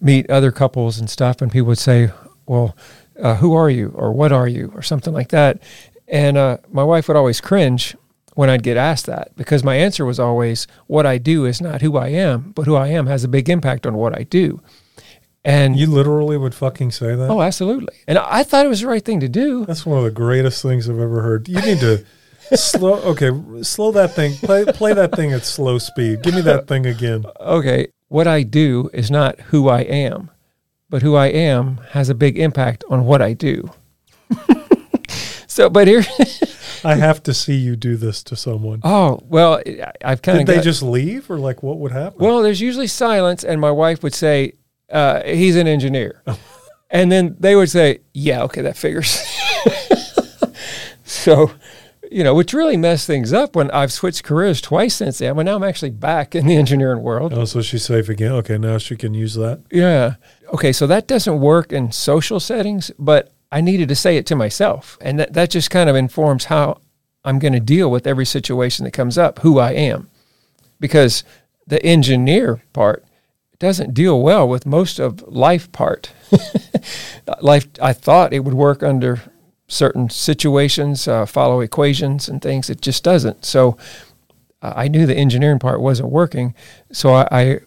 meet 0.00 0.28
other 0.30 0.50
couples 0.50 0.98
and 0.98 1.08
stuff, 1.08 1.40
and 1.40 1.52
people 1.52 1.68
would 1.68 1.78
say, 1.78 2.10
Well, 2.46 2.76
uh, 3.20 3.36
who 3.36 3.54
are 3.54 3.70
you? 3.70 3.92
Or 3.94 4.12
what 4.12 4.32
are 4.32 4.48
you? 4.48 4.72
Or 4.74 4.82
something 4.82 5.12
like 5.12 5.28
that. 5.28 5.62
And 6.08 6.36
uh, 6.36 6.58
my 6.72 6.82
wife 6.82 7.06
would 7.06 7.16
always 7.16 7.40
cringe 7.40 7.94
when 8.40 8.48
I'd 8.48 8.62
get 8.62 8.78
asked 8.78 9.04
that 9.04 9.36
because 9.36 9.62
my 9.62 9.74
answer 9.74 10.06
was 10.06 10.18
always, 10.18 10.66
What 10.86 11.04
I 11.04 11.18
do 11.18 11.44
is 11.44 11.60
not 11.60 11.82
who 11.82 11.98
I 11.98 12.08
am, 12.08 12.52
but 12.56 12.64
who 12.64 12.74
I 12.74 12.88
am 12.88 13.06
has 13.06 13.22
a 13.22 13.28
big 13.28 13.50
impact 13.50 13.86
on 13.86 13.94
what 13.96 14.18
I 14.18 14.22
do. 14.22 14.62
And 15.44 15.78
You 15.78 15.86
literally 15.88 16.38
would 16.38 16.54
fucking 16.54 16.90
say 16.92 17.14
that? 17.14 17.28
oh, 17.28 17.42
absolutely. 17.42 17.94
And 18.08 18.16
I 18.16 18.42
thought 18.42 18.64
it 18.64 18.70
was 18.70 18.80
the 18.80 18.86
right 18.86 19.04
thing 19.04 19.20
to 19.20 19.28
do. 19.28 19.66
That's 19.66 19.84
one 19.84 19.98
of 19.98 20.04
the 20.04 20.10
greatest 20.10 20.62
things 20.62 20.88
I've 20.88 20.98
ever 20.98 21.20
heard. 21.20 21.48
You 21.48 21.60
need 21.60 21.80
to 21.80 22.02
slow. 22.56 22.94
Okay, 23.12 23.30
slow 23.62 23.92
that 23.92 24.14
thing. 24.14 24.32
Play 24.36 24.64
play 24.64 24.94
that 24.94 25.14
thing 25.14 25.34
at 25.34 25.44
slow 25.44 25.76
speed. 25.78 26.22
Give 26.22 26.34
me 26.34 26.40
that 26.40 26.66
thing 26.66 26.86
again. 26.86 27.26
okay, 27.38 27.88
what 28.08 28.26
I 28.26 28.42
do 28.42 28.88
is 28.94 29.10
not 29.10 29.38
who 29.50 29.68
I 29.68 29.80
am, 29.82 30.30
but 30.88 31.02
who 31.02 31.14
I 31.14 31.26
am 31.26 31.78
has 31.90 32.08
a 32.08 32.14
big 32.14 32.38
impact 32.38 32.84
on 32.88 33.04
what 33.04 33.20
I 33.20 33.34
do. 33.34 33.70
so, 35.46 35.68
but 35.68 35.86
here, 35.86 36.02
I 36.84 36.94
have 36.96 37.22
to 37.24 37.34
see 37.34 37.54
you 37.56 37.76
do 37.76 37.96
this 37.96 38.22
to 38.24 38.36
someone. 38.36 38.80
oh 38.84 39.20
well, 39.24 39.60
I've 40.04 40.22
kind 40.22 40.38
of. 40.40 40.46
Did 40.46 40.52
of 40.52 40.60
they 40.60 40.64
just 40.64 40.82
leave, 40.82 41.30
or 41.30 41.38
like 41.38 41.62
what 41.62 41.78
would 41.78 41.92
happen? 41.92 42.24
well, 42.24 42.42
there's 42.42 42.60
usually 42.60 42.86
silence, 42.86 43.44
and 43.44 43.60
my 43.60 43.70
wife 43.70 44.02
would 44.02 44.14
say, 44.14 44.54
uh, 44.90 45.22
"He's 45.24 45.56
an 45.56 45.66
engineer," 45.66 46.22
And 46.90 47.12
then 47.12 47.36
they 47.38 47.54
would 47.54 47.70
say, 47.70 48.00
"Yeah, 48.12 48.42
okay, 48.44 48.62
that 48.62 48.76
figures." 48.76 49.10
so, 51.04 51.52
you 52.10 52.24
know, 52.24 52.34
which 52.34 52.52
really 52.52 52.76
messed 52.76 53.06
things 53.06 53.32
up 53.32 53.54
when 53.54 53.70
I've 53.70 53.92
switched 53.92 54.24
careers 54.24 54.60
twice 54.60 54.94
since 54.96 55.18
then. 55.18 55.36
But 55.36 55.44
now 55.44 55.56
I'm 55.56 55.62
actually 55.62 55.90
back 55.90 56.34
in 56.34 56.46
the 56.46 56.56
engineering 56.56 57.02
world. 57.02 57.32
Oh, 57.32 57.44
so 57.44 57.62
she's 57.62 57.84
safe 57.84 58.08
again. 58.08 58.32
Okay, 58.32 58.58
now 58.58 58.78
she 58.78 58.96
can 58.96 59.14
use 59.14 59.34
that. 59.34 59.62
Yeah. 59.70 60.14
Okay, 60.52 60.72
so 60.72 60.86
that 60.88 61.06
doesn't 61.06 61.40
work 61.40 61.72
in 61.72 61.92
social 61.92 62.40
settings, 62.40 62.90
but 62.98 63.32
I 63.52 63.60
needed 63.60 63.88
to 63.88 63.94
say 63.94 64.16
it 64.16 64.26
to 64.26 64.36
myself. 64.36 64.96
And 65.00 65.18
that, 65.18 65.32
that 65.32 65.50
just 65.50 65.70
kind 65.70 65.90
of 65.90 65.96
informs 65.96 66.46
how 66.46 66.80
I'm 67.24 67.38
going 67.38 67.52
to 67.52 67.60
deal 67.60 67.90
with 67.90 68.06
every 68.06 68.26
situation 68.26 68.84
that 68.84 68.92
comes 68.92 69.18
up, 69.18 69.40
who 69.40 69.58
I 69.58 69.72
am. 69.72 70.08
Because 70.78 71.24
the 71.66 71.84
engineer 71.84 72.62
part 72.72 73.04
doesn't 73.58 73.92
deal 73.92 74.20
well 74.22 74.48
with 74.48 74.66
most 74.66 74.98
of 74.98 75.22
life 75.28 75.70
part. 75.72 76.12
life, 77.42 77.68
I 77.80 77.92
thought 77.92 78.32
it 78.32 78.40
would 78.40 78.54
work 78.54 78.82
under 78.82 79.20
certain 79.68 80.08
situations, 80.10 81.06
uh, 81.06 81.26
follow 81.26 81.60
equations 81.60 82.28
and 82.28 82.40
things. 82.40 82.70
It 82.70 82.80
just 82.80 83.04
doesn't. 83.04 83.44
So 83.44 83.76
uh, 84.62 84.72
I 84.76 84.88
knew 84.88 85.06
the 85.06 85.16
engineering 85.16 85.58
part 85.58 85.80
wasn't 85.80 86.10
working. 86.10 86.54
So 86.92 87.14
I, 87.14 87.28
I 87.30 87.60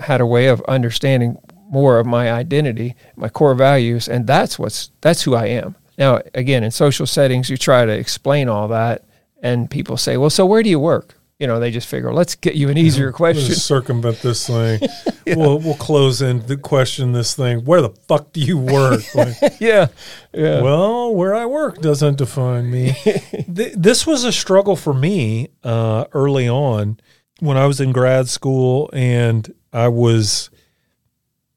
had 0.00 0.20
a 0.20 0.26
way 0.26 0.46
of 0.46 0.62
understanding 0.62 1.38
more 1.72 1.98
of 1.98 2.06
my 2.06 2.30
identity, 2.30 2.94
my 3.16 3.30
core 3.30 3.54
values, 3.54 4.06
and 4.06 4.26
that's 4.26 4.58
what's 4.58 4.90
that's 5.00 5.22
who 5.22 5.34
I 5.34 5.46
am. 5.46 5.74
Now, 5.98 6.20
again, 6.34 6.62
in 6.62 6.70
social 6.70 7.06
settings, 7.06 7.50
you 7.50 7.56
try 7.56 7.84
to 7.86 7.92
explain 7.92 8.48
all 8.48 8.68
that, 8.68 9.04
and 9.42 9.70
people 9.70 9.96
say, 9.96 10.16
"Well, 10.16 10.30
so 10.30 10.46
where 10.46 10.62
do 10.62 10.68
you 10.68 10.78
work?" 10.78 11.18
You 11.38 11.46
know, 11.46 11.58
they 11.58 11.70
just 11.70 11.88
figure, 11.88 12.12
"Let's 12.12 12.34
get 12.34 12.54
you 12.54 12.68
an 12.68 12.76
easier 12.76 13.10
question." 13.22 13.48
Let's 13.48 13.62
circumvent 13.62 14.20
this 14.20 14.46
thing. 14.46 14.80
We'll 15.24 15.60
we'll 15.60 15.76
close 15.76 16.20
in 16.20 16.44
the 16.46 16.56
question 16.56 17.12
this 17.12 17.34
thing. 17.34 17.64
Where 17.64 17.80
the 17.80 17.90
fuck 17.90 18.32
do 18.32 18.40
you 18.40 18.58
work? 18.58 19.02
Like, 19.14 19.36
yeah, 19.60 19.86
yeah. 20.34 20.60
well, 20.60 21.14
where 21.14 21.32
I 21.32 21.46
work 21.46 21.80
doesn't 21.80 22.18
define 22.18 22.70
me. 22.70 22.92
Th- 23.02 23.72
this 23.74 24.04
was 24.04 24.24
a 24.24 24.32
struggle 24.32 24.74
for 24.74 24.92
me 24.92 25.50
uh, 25.62 26.06
early 26.12 26.48
on 26.48 26.98
when 27.38 27.56
I 27.56 27.66
was 27.66 27.80
in 27.80 27.92
grad 27.92 28.28
school 28.28 28.90
and 28.92 29.54
I 29.72 29.88
was 29.88 30.50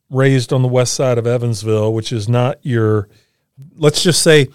raised 0.09 0.53
on 0.53 0.61
the 0.61 0.67
west 0.67 0.93
side 0.93 1.17
of 1.17 1.27
Evansville, 1.27 1.93
which 1.93 2.11
is 2.11 2.29
not 2.29 2.59
your, 2.61 3.09
let's 3.75 4.03
just 4.03 4.21
say, 4.21 4.47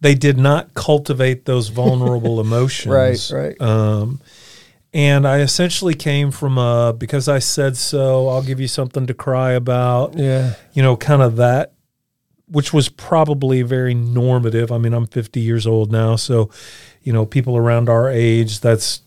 they 0.00 0.14
did 0.14 0.38
not 0.38 0.74
cultivate 0.74 1.44
those 1.44 1.68
vulnerable 1.68 2.40
emotions. 2.46 3.30
Right, 3.30 3.30
right. 3.32 3.60
Um, 3.60 4.20
and 4.92 5.26
I 5.26 5.40
essentially 5.40 5.94
came 5.94 6.30
from 6.30 6.56
a 6.56 6.94
because 6.96 7.28
I 7.28 7.38
said 7.38 7.76
so, 7.76 8.28
I'll 8.28 8.42
give 8.42 8.60
you 8.60 8.68
something 8.68 9.06
to 9.06 9.14
cry 9.14 9.52
about 9.52 10.16
yeah, 10.16 10.54
you 10.72 10.82
know, 10.82 10.96
kind 10.96 11.22
of 11.22 11.36
that, 11.36 11.74
which 12.46 12.72
was 12.72 12.88
probably 12.88 13.62
very 13.62 13.94
normative. 13.94 14.72
I 14.72 14.78
mean, 14.78 14.94
I'm 14.94 15.06
50 15.06 15.40
years 15.40 15.66
old 15.66 15.92
now, 15.92 16.16
so, 16.16 16.50
you 17.02 17.12
know, 17.12 17.26
people 17.26 17.56
around 17.56 17.88
our 17.88 18.08
age, 18.08 18.60
that's 18.60 19.02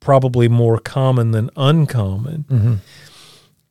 probably 0.00 0.48
more 0.48 0.78
common 0.78 1.30
than 1.30 1.50
uncommon. 1.56 2.44
Mm-hmm. 2.48 2.74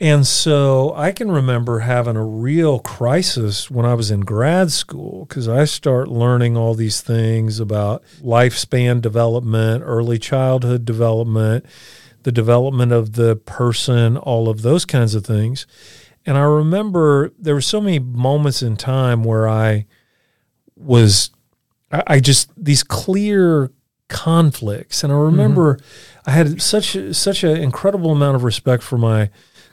And 0.01 0.25
so 0.25 0.95
I 0.95 1.11
can 1.11 1.31
remember 1.31 1.81
having 1.81 2.15
a 2.15 2.25
real 2.25 2.79
crisis 2.79 3.69
when 3.69 3.85
I 3.85 3.93
was 3.93 4.09
in 4.09 4.21
grad 4.21 4.71
school 4.71 5.25
because 5.25 5.47
I 5.47 5.65
start 5.65 6.07
learning 6.07 6.57
all 6.57 6.73
these 6.73 7.01
things 7.01 7.59
about 7.59 8.01
lifespan 8.19 8.99
development, 8.99 9.83
early 9.85 10.17
childhood 10.17 10.85
development, 10.85 11.67
the 12.23 12.31
development 12.31 12.91
of 12.91 13.13
the 13.13 13.35
person, 13.35 14.17
all 14.17 14.49
of 14.49 14.63
those 14.63 14.85
kinds 14.85 15.13
of 15.13 15.23
things. 15.23 15.67
And 16.25 16.35
I 16.35 16.45
remember 16.45 17.31
there 17.37 17.53
were 17.53 17.61
so 17.61 17.79
many 17.79 17.99
moments 17.99 18.63
in 18.63 18.77
time 18.77 19.23
where 19.23 19.47
I 19.47 19.85
was, 20.75 21.29
I, 21.91 22.19
just, 22.19 22.49
these 22.57 22.81
clear 22.81 23.69
conflicts. 24.07 25.03
And 25.03 25.13
I 25.13 25.15
mm-hmm. 25.15 25.25
remember 25.25 25.79
I 26.25 26.31
had 26.31 26.59
such, 26.59 26.97
such 27.11 27.43
an 27.43 27.57
incredible 27.57 28.11
amount 28.11 28.35
of 28.35 28.43
respect 28.43 28.81
for 28.81 28.97
my 28.97 29.29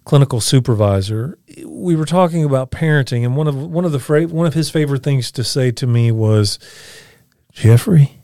clinical 0.09 0.41
supervisor. 0.41 1.39
We 1.67 1.95
were 1.95 2.07
talking 2.07 2.43
about 2.43 2.71
parenting, 2.71 3.25
and 3.27 3.37
one 3.37 3.47
of 3.47 3.55
one 3.55 3.85
of 3.85 3.93
the 3.93 3.99
fra- 4.01 4.27
one 4.27 4.47
of 4.47 4.55
his 4.55 4.71
favorite 4.71 5.03
things 5.03 5.31
to 5.33 5.45
say 5.45 5.71
to 5.73 5.87
me 5.87 6.11
was, 6.11 6.59
"Jeffrey, 7.53 8.23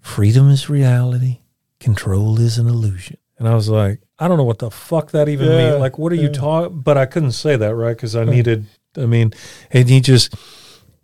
freedom 0.00 0.50
is 0.50 0.70
reality, 0.70 1.40
control 1.80 2.40
is 2.40 2.56
an 2.58 2.66
illusion." 2.66 3.18
And 3.38 3.46
I 3.46 3.54
was 3.54 3.68
like, 3.68 4.00
I 4.18 4.28
don't 4.28 4.38
know 4.38 4.44
what 4.44 4.60
the 4.60 4.70
fuck 4.70 5.10
that 5.10 5.28
even 5.28 5.46
Yeah, 5.50 5.70
means. 5.72 5.80
Like, 5.80 5.98
what 5.98 6.10
are 6.12 6.16
you 6.16 6.28
yeah. 6.28 6.40
talking? 6.40 6.80
But 6.80 6.96
I 6.96 7.04
couldn't 7.04 7.32
say 7.32 7.54
that 7.56 7.74
right 7.74 7.94
because 7.94 8.16
I 8.16 8.24
needed. 8.24 8.64
I 8.96 9.04
mean, 9.04 9.34
and 9.70 9.90
he 9.90 10.00
just, 10.00 10.34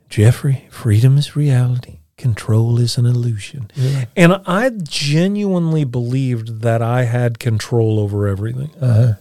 Jeffrey, 0.08 0.66
freedom 0.70 1.18
is 1.18 1.36
reality, 1.36 1.98
control 2.16 2.80
is 2.80 2.96
an 2.96 3.04
illusion. 3.04 3.70
yeah. 3.74 4.06
And 4.16 4.40
I 4.46 4.70
genuinely 4.70 5.84
believed 5.84 6.62
that 6.62 6.80
I 6.80 7.04
had 7.04 7.38
control 7.38 8.00
over 8.00 8.26
everything. 8.26 8.70
Uh-huh. 8.80 9.12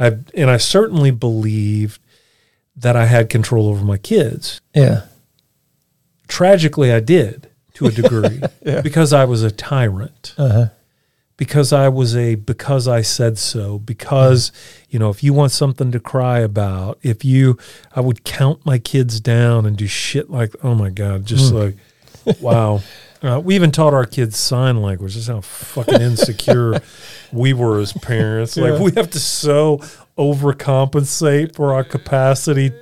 I 0.00 0.16
and 0.34 0.50
I 0.50 0.56
certainly 0.56 1.12
believed 1.12 2.00
that 2.74 2.96
I 2.96 3.04
had 3.06 3.28
control 3.28 3.68
over 3.68 3.84
my 3.84 3.98
kids. 3.98 4.60
yeah, 4.74 5.02
Tragically, 6.28 6.92
I 6.92 7.00
did 7.00 7.48
to 7.74 7.86
a 7.86 7.90
degree 7.90 8.40
Yeah. 8.64 8.80
because 8.82 9.12
I 9.12 9.24
was 9.24 9.42
a 9.42 9.50
tyrant. 9.50 10.34
uh-huh. 10.38 10.66
Because 11.36 11.72
I 11.72 11.88
was 11.88 12.14
a 12.16 12.34
because 12.34 12.86
I 12.86 13.00
said 13.00 13.38
so. 13.38 13.78
Because 13.78 14.52
you 14.90 14.98
know, 14.98 15.08
if 15.10 15.22
you 15.24 15.32
want 15.32 15.52
something 15.52 15.90
to 15.92 15.98
cry 15.98 16.40
about, 16.40 16.98
if 17.02 17.24
you, 17.24 17.56
I 17.96 18.00
would 18.00 18.24
count 18.24 18.66
my 18.66 18.78
kids 18.78 19.20
down 19.20 19.64
and 19.64 19.74
do 19.76 19.86
shit 19.86 20.28
like, 20.30 20.54
oh 20.62 20.74
my 20.74 20.90
god, 20.90 21.24
just 21.24 21.52
like, 21.54 21.76
wow. 22.40 22.80
Uh, 23.22 23.38
we 23.38 23.54
even 23.54 23.70
taught 23.70 23.92
our 23.92 24.06
kids 24.06 24.36
sign 24.38 24.80
language. 24.80 25.14
That's 25.14 25.26
how 25.28 25.40
fucking 25.42 26.00
insecure 26.00 26.80
we 27.32 27.52
were 27.52 27.78
as 27.80 27.92
parents. 27.92 28.56
Like 28.56 28.72
Yeah. 28.74 28.82
we 28.82 28.92
have 28.96 29.10
to 29.10 29.20
so 29.20 29.78
overcompensate 30.16 31.54
for 31.54 31.72
our 31.74 31.84
capacity, 31.84 32.72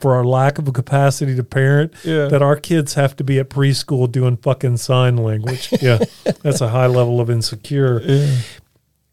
for 0.00 0.14
our 0.14 0.24
lack 0.24 0.58
of 0.58 0.68
a 0.68 0.72
capacity 0.72 1.34
to 1.36 1.44
parent, 1.44 1.92
Yeah. 2.04 2.28
that 2.28 2.42
our 2.42 2.56
kids 2.56 2.94
have 2.94 3.16
to 3.16 3.24
be 3.24 3.38
at 3.38 3.48
preschool 3.50 4.10
doing 4.10 4.36
fucking 4.38 4.78
sign 4.78 5.16
language. 5.16 5.68
Yeah, 5.82 5.98
that's 6.42 6.60
a 6.62 6.68
high 6.68 6.86
level 6.86 7.20
of 7.20 7.28
insecure. 7.28 8.00
Yeah. 8.02 8.36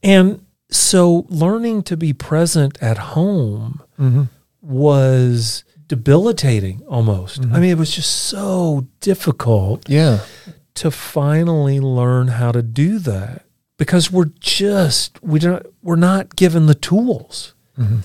And 0.04 0.46
so 0.70 1.25
learning 1.30 1.84
to 1.84 1.98
be 1.98 2.13
present 2.13 2.78
at 2.82 2.98
home 2.98 3.82
Mm-hmm. 4.00 4.24
was 4.62 5.63
debilitating 5.88 6.82
almost. 6.88 7.42
Mm-hmm. 7.42 7.56
I 7.56 7.60
mean, 7.60 7.70
it 7.72 7.78
was 7.78 7.94
just 7.96 8.12
so 8.12 8.88
difficult 9.01 9.88
Yeah. 9.90 10.20
To 10.75 10.92
finally 10.92 11.80
learn 11.80 12.30
how 12.30 12.51
to 12.51 12.62
do 12.62 13.00
that 13.00 13.46
because 13.78 14.12
we're 14.12 14.32
just 14.40 15.22
we 15.24 15.40
don't 15.40 15.66
we're 15.82 15.96
not 15.96 16.36
given 16.36 16.66
the 16.68 16.75
tools. 16.75 17.54
Mm-hmm. 17.78 17.98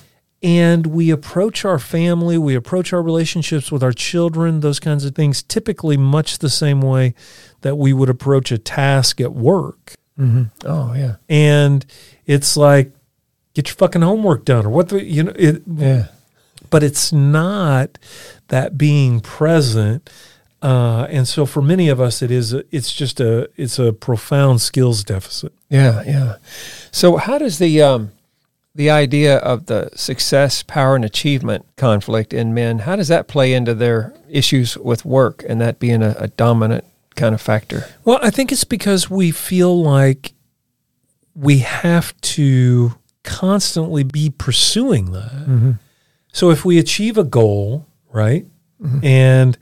And 0.43 0.87
we 0.89 1.11
approach 1.11 1.65
our 1.65 1.79
family, 1.79 2.39
we 2.39 2.55
approach 2.55 2.93
our 2.93 3.03
relationships 3.03 3.73
with 3.73 3.83
our 3.83 3.93
children, 3.93 4.61
those 4.61 4.79
kinds 4.79 5.05
of 5.05 5.15
things, 5.15 5.43
typically 5.43 5.97
much 5.97 6.39
the 6.39 6.51
same 6.51 6.81
way 6.83 7.15
that 7.63 7.77
we 7.77 7.93
would 7.93 8.11
approach 8.11 8.53
a 8.53 8.59
task 8.59 9.21
at 9.21 9.33
work. 9.33 9.95
Mm-hmm. 10.19 10.45
Oh 10.65 10.93
yeah. 10.95 11.17
And 11.29 11.85
it's 12.27 12.57
like, 12.57 12.93
get 13.55 13.69
your 13.69 13.77
fucking 13.77 14.03
homework 14.03 14.45
done 14.45 14.67
or 14.67 14.71
what 14.71 14.91
the, 14.91 15.03
you 15.03 15.25
know, 15.25 15.33
it, 15.37 15.63
Yeah. 15.67 16.09
but 16.71 16.83
it's 16.83 17.13
not 17.13 17.99
that 18.49 18.77
being 18.79 19.21
present. 19.21 20.09
Uh, 20.63 21.07
and 21.11 21.29
so 21.29 21.47
for 21.47 21.63
many 21.63 21.89
of 21.89 22.01
us, 22.01 22.23
it 22.23 22.31
is, 22.31 22.53
a, 22.53 22.65
it's 22.71 22.93
just 22.93 23.21
a, 23.21 23.51
it's 23.57 23.79
a 23.79 23.93
profound 23.93 24.61
skills 24.61 25.05
deficit. 25.05 25.53
Yeah, 25.69 26.03
yeah. 26.05 26.37
So 26.91 27.17
how 27.17 27.39
does 27.39 27.59
the 27.59 27.83
um 27.83 28.13
the 28.77 28.91
idea 28.91 29.39
of 29.39 29.67
the 29.67 29.89
success, 29.97 30.63
power, 30.63 30.95
and 30.95 31.05
achievement 31.05 31.65
conflict 31.77 32.35
in 32.35 32.53
men, 32.53 32.81
how 32.81 32.95
does 32.95 33.09
that 33.09 33.27
play 33.27 33.55
into 33.55 33.75
their 33.75 34.13
issues 34.29 34.77
with 34.77 35.03
work 35.05 35.43
and 35.49 35.61
that 35.63 35.79
being 35.79 36.03
a, 36.03 36.15
a 36.19 36.29
dominant 36.29 36.85
kind 37.15 37.35
of 37.35 37.41
factor? 37.41 37.89
Well, 38.05 38.19
I 38.23 38.29
think 38.29 38.53
it's 38.53 38.65
because 38.65 39.09
we 39.09 39.31
feel 39.31 39.83
like 39.83 40.35
we 41.35 41.59
have 41.59 42.19
to 42.21 42.97
constantly 43.23 44.05
be 44.05 44.29
pursuing 44.29 45.13
that. 45.13 45.33
Mm-hmm. 45.33 45.73
So 46.33 46.51
if 46.51 46.65
we 46.65 46.79
achieve 46.79 47.17
a 47.17 47.25
goal, 47.25 47.87
right? 48.13 48.45
And 49.03 49.57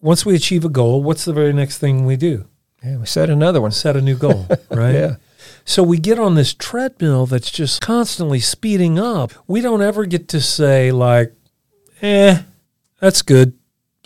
once 0.00 0.24
we 0.24 0.34
achieve 0.34 0.64
a 0.64 0.68
goal, 0.68 1.02
what's 1.02 1.24
the 1.24 1.32
very 1.32 1.52
next 1.52 1.78
thing 1.78 2.04
we 2.04 2.16
do? 2.16 2.46
Yeah, 2.84 2.98
we 2.98 3.06
set 3.06 3.30
another 3.30 3.60
one. 3.60 3.72
Set 3.72 3.96
a 3.96 4.00
new 4.00 4.16
goal, 4.16 4.46
right? 4.70 4.94
Yeah. 4.94 5.16
So 5.64 5.82
we 5.82 5.98
get 5.98 6.18
on 6.18 6.34
this 6.34 6.54
treadmill 6.54 7.26
that's 7.26 7.50
just 7.50 7.80
constantly 7.80 8.40
speeding 8.40 8.98
up. 8.98 9.32
We 9.46 9.60
don't 9.60 9.82
ever 9.82 10.06
get 10.06 10.28
to 10.28 10.40
say, 10.40 10.92
like, 10.92 11.34
eh, 12.00 12.42
that's 13.00 13.22
good. 13.22 13.54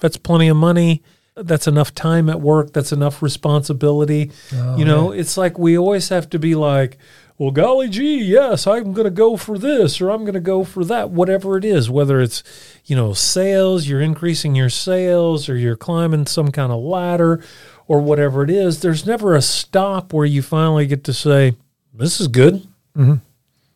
That's 0.00 0.16
plenty 0.16 0.48
of 0.48 0.56
money. 0.56 1.02
That's 1.36 1.66
enough 1.66 1.94
time 1.94 2.28
at 2.28 2.40
work. 2.40 2.72
That's 2.72 2.92
enough 2.92 3.22
responsibility. 3.22 4.32
Oh, 4.54 4.76
you 4.76 4.84
know, 4.84 5.12
it's 5.12 5.36
like 5.36 5.58
we 5.58 5.78
always 5.78 6.08
have 6.08 6.28
to 6.30 6.38
be 6.38 6.54
like, 6.54 6.98
well, 7.38 7.50
golly 7.50 7.88
gee, 7.88 8.22
yes, 8.22 8.66
I'm 8.66 8.92
going 8.92 9.04
to 9.06 9.10
go 9.10 9.36
for 9.36 9.58
this 9.58 10.00
or 10.00 10.10
I'm 10.10 10.20
going 10.22 10.34
to 10.34 10.40
go 10.40 10.64
for 10.64 10.84
that, 10.84 11.10
whatever 11.10 11.56
it 11.56 11.64
is, 11.64 11.90
whether 11.90 12.20
it's, 12.20 12.42
you 12.84 12.94
know, 12.94 13.12
sales, 13.14 13.88
you're 13.88 14.00
increasing 14.00 14.54
your 14.54 14.70
sales 14.70 15.48
or 15.48 15.56
you're 15.56 15.76
climbing 15.76 16.26
some 16.26 16.50
kind 16.52 16.70
of 16.70 16.80
ladder 16.82 17.42
or 17.88 18.00
whatever 18.00 18.42
it 18.44 18.50
is, 18.50 18.80
there's 18.80 19.04
never 19.06 19.34
a 19.34 19.42
stop 19.42 20.12
where 20.12 20.26
you 20.26 20.40
finally 20.42 20.86
get 20.86 21.02
to 21.04 21.12
say, 21.12 21.56
this 21.92 22.20
is 22.20 22.28
good. 22.28 22.66
Mhm. 22.96 23.20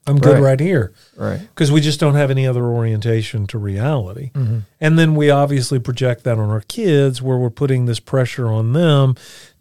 I'm 0.08 0.18
good 0.20 0.34
Right. 0.34 0.42
right 0.42 0.60
here 0.60 0.92
Right. 1.16 1.40
because 1.40 1.72
we 1.72 1.80
just 1.80 1.98
don't 1.98 2.14
have 2.14 2.30
any 2.30 2.46
other 2.46 2.64
orientation 2.64 3.48
to 3.48 3.58
reality. 3.58 4.30
Mm-hmm. 4.34 4.58
And 4.80 4.96
then 4.96 5.16
we 5.16 5.30
obviously 5.30 5.80
project 5.80 6.22
that 6.22 6.38
on 6.38 6.48
our 6.48 6.60
kids 6.60 7.20
where 7.20 7.36
we're 7.36 7.50
putting 7.50 7.86
this 7.86 7.98
pressure 7.98 8.46
on 8.46 8.72
them 8.72 9.16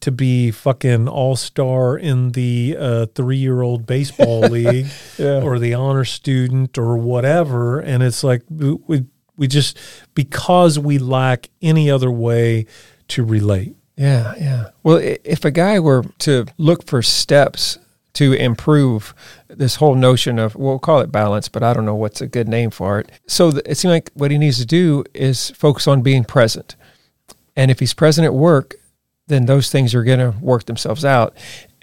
to 0.05 0.11
be 0.11 0.51
fucking 0.51 1.07
all 1.07 1.35
star 1.35 1.97
in 1.97 2.31
the 2.33 2.75
uh, 2.79 3.05
three 3.07 3.37
year 3.37 3.61
old 3.61 3.85
baseball 3.87 4.39
league 4.49 4.85
Yeah. 5.17 5.41
or 5.41 5.57
the 5.59 5.73
honor 5.73 6.05
student 6.05 6.77
or 6.77 6.95
whatever. 6.97 7.79
And 7.79 8.01
it's 8.03 8.23
like 8.23 8.43
we, 8.49 8.73
we, 8.87 9.05
we 9.35 9.47
just, 9.47 9.77
because 10.13 10.77
we 10.79 10.99
lack 10.99 11.49
any 11.61 11.89
other 11.89 12.11
way 12.11 12.67
to 13.09 13.23
relate. 13.23 13.75
Yeah, 13.97 14.33
yeah. 14.37 14.69
Well, 14.83 14.97
if 15.01 15.43
a 15.43 15.51
guy 15.51 15.79
were 15.79 16.03
to 16.19 16.45
look 16.57 16.85
for 16.85 17.01
steps 17.01 17.79
to 18.13 18.33
improve 18.33 19.15
this 19.47 19.75
whole 19.75 19.95
notion 19.95 20.37
of, 20.37 20.55
we'll 20.55 20.79
call 20.79 20.99
it 20.99 21.11
balance, 21.11 21.49
but 21.49 21.63
I 21.63 21.73
don't 21.73 21.85
know 21.85 21.95
what's 21.95 22.21
a 22.21 22.27
good 22.27 22.47
name 22.47 22.69
for 22.69 22.99
it. 22.99 23.11
So 23.27 23.49
it 23.65 23.75
seems 23.75 23.91
like 23.91 24.11
what 24.13 24.31
he 24.31 24.37
needs 24.37 24.57
to 24.59 24.65
do 24.65 25.03
is 25.13 25.49
focus 25.51 25.87
on 25.87 26.01
being 26.03 26.23
present. 26.23 26.75
And 27.55 27.71
if 27.71 27.79
he's 27.79 27.93
present 27.93 28.25
at 28.25 28.33
work, 28.35 28.75
then 29.27 29.45
those 29.45 29.69
things 29.69 29.95
are 29.95 30.03
going 30.03 30.19
to 30.19 30.37
work 30.39 30.65
themselves 30.65 31.03
out. 31.03 31.35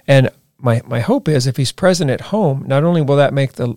And 0.07 0.29
my, 0.57 0.81
my 0.85 1.01
hope 1.01 1.27
is 1.27 1.45
if 1.45 1.57
he's 1.57 1.71
present 1.71 2.09
at 2.09 2.21
home, 2.21 2.63
not 2.67 2.83
only 2.83 3.01
will 3.01 3.17
that 3.17 3.33
make 3.33 3.53
the, 3.53 3.75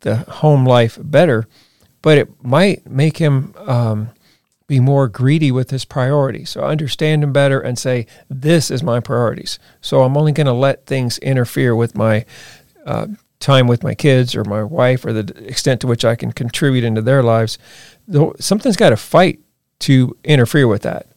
the 0.00 0.16
home 0.16 0.66
life 0.66 0.98
better, 1.02 1.48
but 2.02 2.18
it 2.18 2.44
might 2.44 2.86
make 2.86 3.16
him 3.16 3.54
um, 3.66 4.10
be 4.66 4.78
more 4.78 5.08
greedy 5.08 5.50
with 5.50 5.70
his 5.70 5.84
priorities. 5.84 6.50
So 6.50 6.60
understand 6.62 7.24
him 7.24 7.32
better 7.32 7.58
and 7.58 7.78
say, 7.78 8.06
this 8.28 8.70
is 8.70 8.82
my 8.82 9.00
priorities. 9.00 9.58
So 9.80 10.02
I'm 10.02 10.16
only 10.16 10.32
going 10.32 10.46
to 10.46 10.52
let 10.52 10.86
things 10.86 11.18
interfere 11.18 11.74
with 11.74 11.96
my 11.96 12.26
uh, 12.84 13.08
time 13.40 13.66
with 13.66 13.82
my 13.82 13.94
kids 13.94 14.34
or 14.34 14.44
my 14.44 14.62
wife 14.62 15.04
or 15.04 15.12
the 15.12 15.46
extent 15.46 15.80
to 15.80 15.86
which 15.86 16.04
I 16.04 16.14
can 16.16 16.32
contribute 16.32 16.84
into 16.84 17.02
their 17.02 17.22
lives. 17.22 17.58
Something's 18.38 18.76
got 18.76 18.90
to 18.90 18.96
fight 18.96 19.40
to 19.80 20.16
interfere 20.24 20.68
with 20.68 20.82
that. 20.82 21.07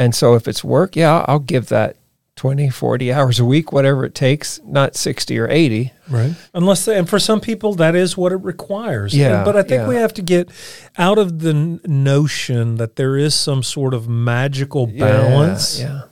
And 0.00 0.14
so 0.14 0.34
if 0.34 0.48
it's 0.48 0.64
work, 0.64 0.96
yeah, 0.96 1.12
I'll- 1.18 1.24
I'll 1.28 1.38
give 1.38 1.68
that 1.68 1.96
20, 2.36 2.70
40 2.70 3.12
hours 3.12 3.38
a 3.38 3.44
week, 3.44 3.70
whatever 3.70 4.02
it 4.06 4.14
takes, 4.14 4.60
not 4.64 4.96
60 4.96 5.38
or 5.38 5.46
80. 5.50 5.92
Right. 6.08 6.34
Unless, 6.54 6.88
and 6.88 7.06
for 7.06 7.18
some 7.18 7.38
people, 7.40 7.74
that 7.74 7.94
is 7.94 8.16
what 8.16 8.32
it 8.32 8.36
requires. 8.42 9.14
Yeah, 9.14 9.44
But 9.44 9.56
I 9.56 9.62
think 9.62 9.82
yeah. 9.82 9.88
we 9.88 9.96
have 9.96 10.14
to 10.14 10.22
get 10.22 10.48
out 10.96 11.18
of 11.18 11.40
the 11.40 11.50
n- 11.50 11.80
notion 11.84 12.76
that 12.76 12.96
there 12.96 13.16
is 13.18 13.34
some 13.34 13.62
sort 13.62 13.92
of 13.92 14.08
magical 14.08 14.86
balance. 14.86 15.78
Yeah. 15.80 16.02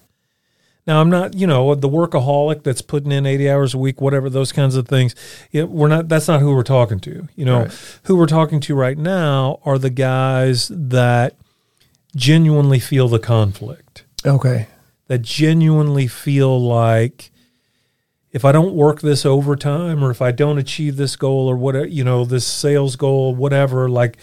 Now, 0.86 1.00
I'm 1.00 1.08
not, 1.10 1.34
you 1.34 1.46
know, 1.46 1.74
the 1.74 1.88
workaholic 1.88 2.62
that's 2.62 2.82
putting 2.82 3.12
in 3.12 3.24
80 3.26 3.48
hours 3.50 3.72
a 3.74 3.78
week, 3.78 4.00
whatever, 4.00 4.28
those 4.30 4.52
kinds 4.52 4.74
of 4.76 4.86
things. 4.88 5.14
You 5.50 5.62
know, 5.62 5.66
we're 5.68 5.88
not, 5.88 6.08
that's 6.08 6.28
not 6.28 6.40
who 6.40 6.54
we're 6.54 6.62
talking 6.62 6.98
to. 7.00 7.26
You 7.36 7.44
know, 7.46 7.60
Right. 7.62 7.70
who 8.04 8.16
we're 8.16 8.26
talking 8.26 8.60
to 8.60 8.74
right 8.74 8.96
now 8.98 9.60
are 9.64 9.78
the 9.78 9.90
guys 9.90 10.70
that 10.74 11.34
genuinely 12.18 12.78
feel 12.80 13.08
the 13.08 13.18
conflict, 13.18 14.04
Okay. 14.26 14.66
that 15.06 15.22
genuinely 15.22 16.06
feel 16.06 16.60
like, 16.60 17.30
if 18.32 18.44
I 18.44 18.52
don't 18.52 18.74
work 18.74 19.00
this 19.00 19.24
overtime 19.24 20.04
or 20.04 20.10
if 20.10 20.20
I 20.20 20.32
don't 20.32 20.58
achieve 20.58 20.96
this 20.96 21.16
goal 21.16 21.48
or 21.48 21.56
whatever, 21.56 21.86
you 21.86 22.04
know, 22.04 22.24
this 22.24 22.46
sales 22.46 22.96
goal, 22.96 23.34
whatever, 23.34 23.88
like 23.88 24.18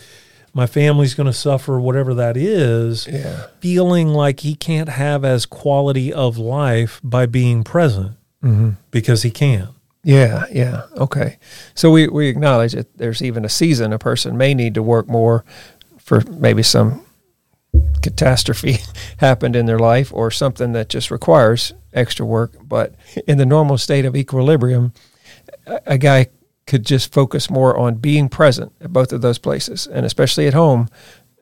my 0.54 0.68
family's 0.68 1.16
going 1.16 1.26
to 1.28 1.34
suffer, 1.34 1.80
whatever 1.80 2.14
that 2.14 2.38
is, 2.38 3.08
Yeah. 3.08 3.48
feeling 3.60 4.10
like 4.10 4.42
he 4.42 4.56
can't 4.56 4.90
have 4.90 5.26
as 5.26 5.46
quality 5.46 6.14
of 6.14 6.38
life 6.38 7.02
by 7.04 7.26
being 7.26 7.64
present 7.64 8.12
Mm-hmm. 8.44 8.72
because 8.92 9.24
he 9.24 9.32
can. 9.32 9.70
Yeah, 10.04 10.46
yeah. 10.52 10.84
Okay. 10.98 11.38
So 11.74 11.90
we, 11.90 12.08
we 12.08 12.28
acknowledge 12.28 12.74
that 12.74 12.96
there's 12.98 13.24
even 13.24 13.44
a 13.44 13.50
season 13.50 13.92
a 13.92 13.98
person 13.98 14.38
may 14.38 14.54
need 14.54 14.76
to 14.76 14.84
work 14.84 15.08
more 15.08 15.44
for 15.98 16.22
maybe 16.30 16.62
some 16.62 17.02
catastrophe 18.02 18.78
happened 19.18 19.56
in 19.56 19.66
their 19.66 19.80
life 19.80 20.14
or 20.14 20.32
something 20.32 20.74
that 20.74 20.90
just 20.90 21.12
requires 21.12 21.74
extra 21.94 22.26
work. 22.26 22.54
But 22.64 22.96
in 23.28 23.38
the 23.38 23.46
normal 23.46 23.78
state 23.78 24.06
of 24.06 24.16
equilibrium, 24.16 24.94
a, 25.86 25.98
guy 25.98 26.28
could 26.68 26.86
just 26.86 27.14
focus 27.14 27.50
more 27.50 27.78
on 27.78 27.96
being 27.96 28.30
present 28.30 28.74
at 28.82 28.92
both 28.92 29.14
of 29.14 29.22
those 29.22 29.38
places 29.38 29.88
and 29.88 30.06
especially 30.06 30.48
at 30.48 30.54
home 30.54 30.90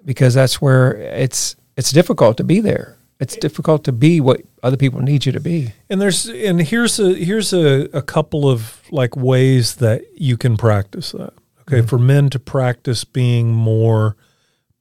because 0.05 0.33
that's 0.33 0.61
where 0.61 0.93
it's 0.93 1.55
it's 1.75 1.91
difficult 1.91 2.37
to 2.37 2.43
be 2.43 2.59
there. 2.59 2.97
It's 3.19 3.37
difficult 3.37 3.85
to 3.85 3.91
be 3.91 4.19
what 4.19 4.41
other 4.63 4.75
people 4.75 5.01
need 5.01 5.25
you 5.25 5.31
to 5.31 5.39
be. 5.39 5.73
And 5.89 6.01
there's 6.01 6.27
and 6.27 6.61
here's 6.61 6.99
a 6.99 7.13
here's 7.13 7.53
a, 7.53 7.89
a 7.93 8.01
couple 8.01 8.49
of 8.49 8.81
like 8.91 9.15
ways 9.15 9.75
that 9.75 10.01
you 10.15 10.37
can 10.37 10.57
practice 10.57 11.13
that. 11.13 11.33
Okay, 11.61 11.77
mm-hmm. 11.77 11.87
for 11.87 11.97
men 11.97 12.29
to 12.31 12.39
practice 12.39 13.05
being 13.05 13.53
more 13.53 14.17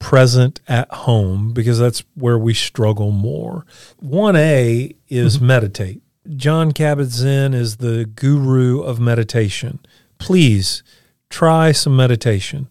present 0.02 0.60
at 0.66 0.90
home 0.92 1.52
because 1.52 1.78
that's 1.78 2.02
where 2.14 2.36
we 2.36 2.52
struggle 2.52 3.12
more. 3.12 3.64
1A 4.04 4.96
is 5.08 5.36
mm-hmm. 5.36 5.46
meditate. 5.46 6.02
Jon 6.36 6.72
Kabat-Zinn 6.72 7.54
is 7.54 7.76
the 7.76 8.04
guru 8.04 8.80
of 8.80 8.98
meditation. 8.98 9.78
Please 10.18 10.82
try 11.30 11.70
some 11.70 11.96
meditation. 11.96 12.68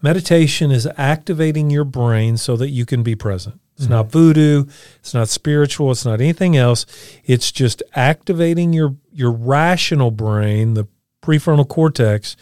Meditation 0.00 0.70
is 0.70 0.88
activating 0.96 1.68
your 1.68 1.84
brain 1.84 2.36
so 2.36 2.56
that 2.56 2.70
you 2.70 2.86
can 2.86 3.02
be 3.02 3.16
present. 3.16 3.60
It's 3.74 3.84
mm-hmm. 3.84 3.94
not 3.94 4.12
voodoo, 4.12 4.64
it's 5.00 5.14
not 5.14 5.28
spiritual, 5.28 5.90
it's 5.90 6.04
not 6.04 6.20
anything 6.20 6.56
else. 6.56 6.86
It's 7.24 7.50
just 7.50 7.82
activating 7.94 8.72
your 8.72 8.96
your 9.12 9.32
rational 9.32 10.12
brain, 10.12 10.74
the 10.74 10.86
prefrontal 11.28 11.68
cortex, 11.68 12.36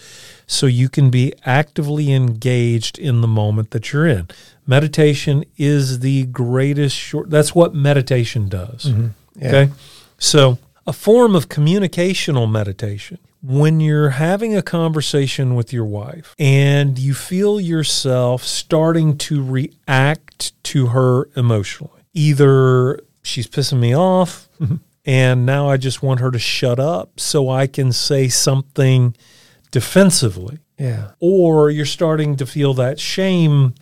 so 0.47 0.67
you 0.67 0.89
can 0.89 1.11
be 1.11 1.33
actively 1.45 2.13
engaged 2.13 2.99
in 2.99 3.21
the 3.21 3.27
moment 3.27 3.73
that 3.73 3.93
you're 3.93 4.07
in. 4.07 4.29
Meditation 4.65 5.45
is 5.57 6.01
the 6.01 6.27
greatest 6.27 6.95
short 6.95 7.29
that's 7.29 7.55
what 7.55 7.75
meditation 7.75 8.49
does. 8.49 8.85
Mm-hmm. 8.85 9.07
Yeah. 9.37 9.49
Okay. 9.49 9.73
So, 10.19 10.59
a 10.87 10.93
form 10.93 11.35
of 11.35 11.49
communicational 11.49 12.51
meditation. 12.51 13.19
When 13.43 13.81
you're 13.81 14.11
having 14.11 14.57
a 14.57 14.63
conversation 14.63 15.55
with 15.55 15.73
your 15.73 15.85
wife 15.85 16.35
and 16.39 16.99
you 16.99 17.15
feel 17.15 17.61
yourself 17.61 18.43
starting 18.43 19.19
to 19.19 19.45
react 19.45 20.53
to 20.65 20.87
her 20.87 21.29
emotionally, 21.37 22.03
either 22.13 23.01
she's 23.23 23.47
pissing 23.47 23.79
me 23.79 23.95
off 23.95 24.49
mm-hmm. 24.61 24.77
And 25.07 25.47
now 25.47 25.69
I 25.71 25.77
just 25.79 26.03
want 26.03 26.21
her 26.21 26.31
to 26.33 26.39
shut 26.39 26.79
up 26.81 27.19
so 27.21 27.49
I 27.49 27.67
can 27.69 27.93
say 27.93 28.29
something 28.29 29.17
defensively, 29.71 30.59
Yeah. 30.79 31.13
or 31.21 31.71
you're 31.71 31.87
starting 31.87 32.37
to 32.37 32.47
feel 32.47 32.75
that 32.75 32.99
shame 32.99 33.75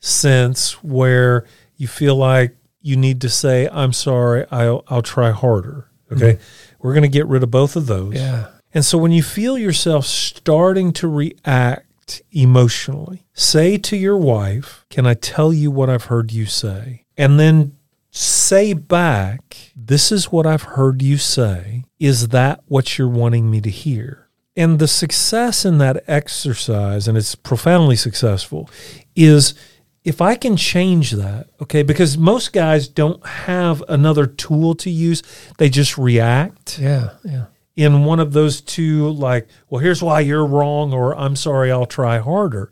sense 0.00 0.82
where 0.84 1.46
you 1.76 1.88
feel 1.88 2.14
like 2.16 2.56
you 2.80 2.96
need 2.96 3.20
to 3.22 3.28
say, 3.28 3.68
I'm 3.72 3.92
sorry, 3.92 4.44
I'll, 4.50 4.84
I'll 4.88 5.02
try 5.02 5.30
harder. 5.30 5.88
Okay. 6.12 6.34
Mm-hmm. 6.34 6.42
We're 6.80 6.92
going 6.92 7.02
to 7.02 7.08
get 7.08 7.26
rid 7.26 7.42
of 7.42 7.50
both 7.50 7.74
of 7.74 7.86
those. 7.86 8.14
Yeah. 8.14 8.48
And 8.72 8.84
so 8.84 8.98
when 8.98 9.10
you 9.12 9.22
feel 9.22 9.56
yourself 9.58 10.04
starting 10.04 10.92
to 10.94 11.08
react 11.08 12.22
emotionally, 12.30 13.24
say 13.32 13.78
to 13.78 13.96
your 13.96 14.16
wife, 14.16 14.84
Can 14.90 15.06
I 15.06 15.14
tell 15.14 15.52
you 15.52 15.70
what 15.70 15.90
I've 15.90 16.04
heard 16.04 16.30
you 16.32 16.46
say? 16.46 17.04
And 17.16 17.40
then 17.40 17.76
say 18.10 18.72
back, 18.72 19.72
This 19.86 20.10
is 20.10 20.32
what 20.32 20.46
I've 20.46 20.62
heard 20.62 21.00
you 21.00 21.16
say. 21.16 21.84
Is 22.00 22.28
that 22.28 22.60
what 22.66 22.98
you're 22.98 23.08
wanting 23.08 23.48
me 23.50 23.60
to 23.60 23.70
hear? 23.70 24.28
And 24.56 24.78
the 24.78 24.88
success 24.88 25.64
in 25.64 25.78
that 25.78 26.02
exercise, 26.08 27.06
and 27.06 27.16
it's 27.16 27.34
profoundly 27.36 27.94
successful, 27.94 28.68
is 29.14 29.54
if 30.02 30.20
I 30.20 30.34
can 30.34 30.56
change 30.56 31.12
that, 31.12 31.50
okay, 31.60 31.82
because 31.84 32.18
most 32.18 32.52
guys 32.52 32.88
don't 32.88 33.24
have 33.26 33.82
another 33.88 34.26
tool 34.26 34.74
to 34.76 34.90
use, 34.90 35.22
they 35.58 35.68
just 35.68 35.96
react 35.98 36.78
Yeah. 36.80 37.10
Yeah. 37.24 37.46
in 37.76 38.04
one 38.04 38.18
of 38.18 38.32
those 38.32 38.60
two, 38.60 39.10
like, 39.10 39.46
well, 39.68 39.80
here's 39.80 40.02
why 40.02 40.20
you're 40.20 40.46
wrong, 40.46 40.92
or 40.92 41.16
I'm 41.16 41.36
sorry, 41.36 41.70
I'll 41.70 41.86
try 41.86 42.18
harder. 42.18 42.70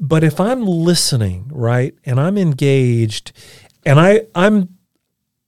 But 0.00 0.24
if 0.24 0.40
I'm 0.40 0.64
listening, 0.64 1.50
right, 1.52 1.94
and 2.06 2.18
I'm 2.20 2.38
engaged, 2.38 3.32
and 3.84 3.98
I, 3.98 4.22
I'm, 4.34 4.77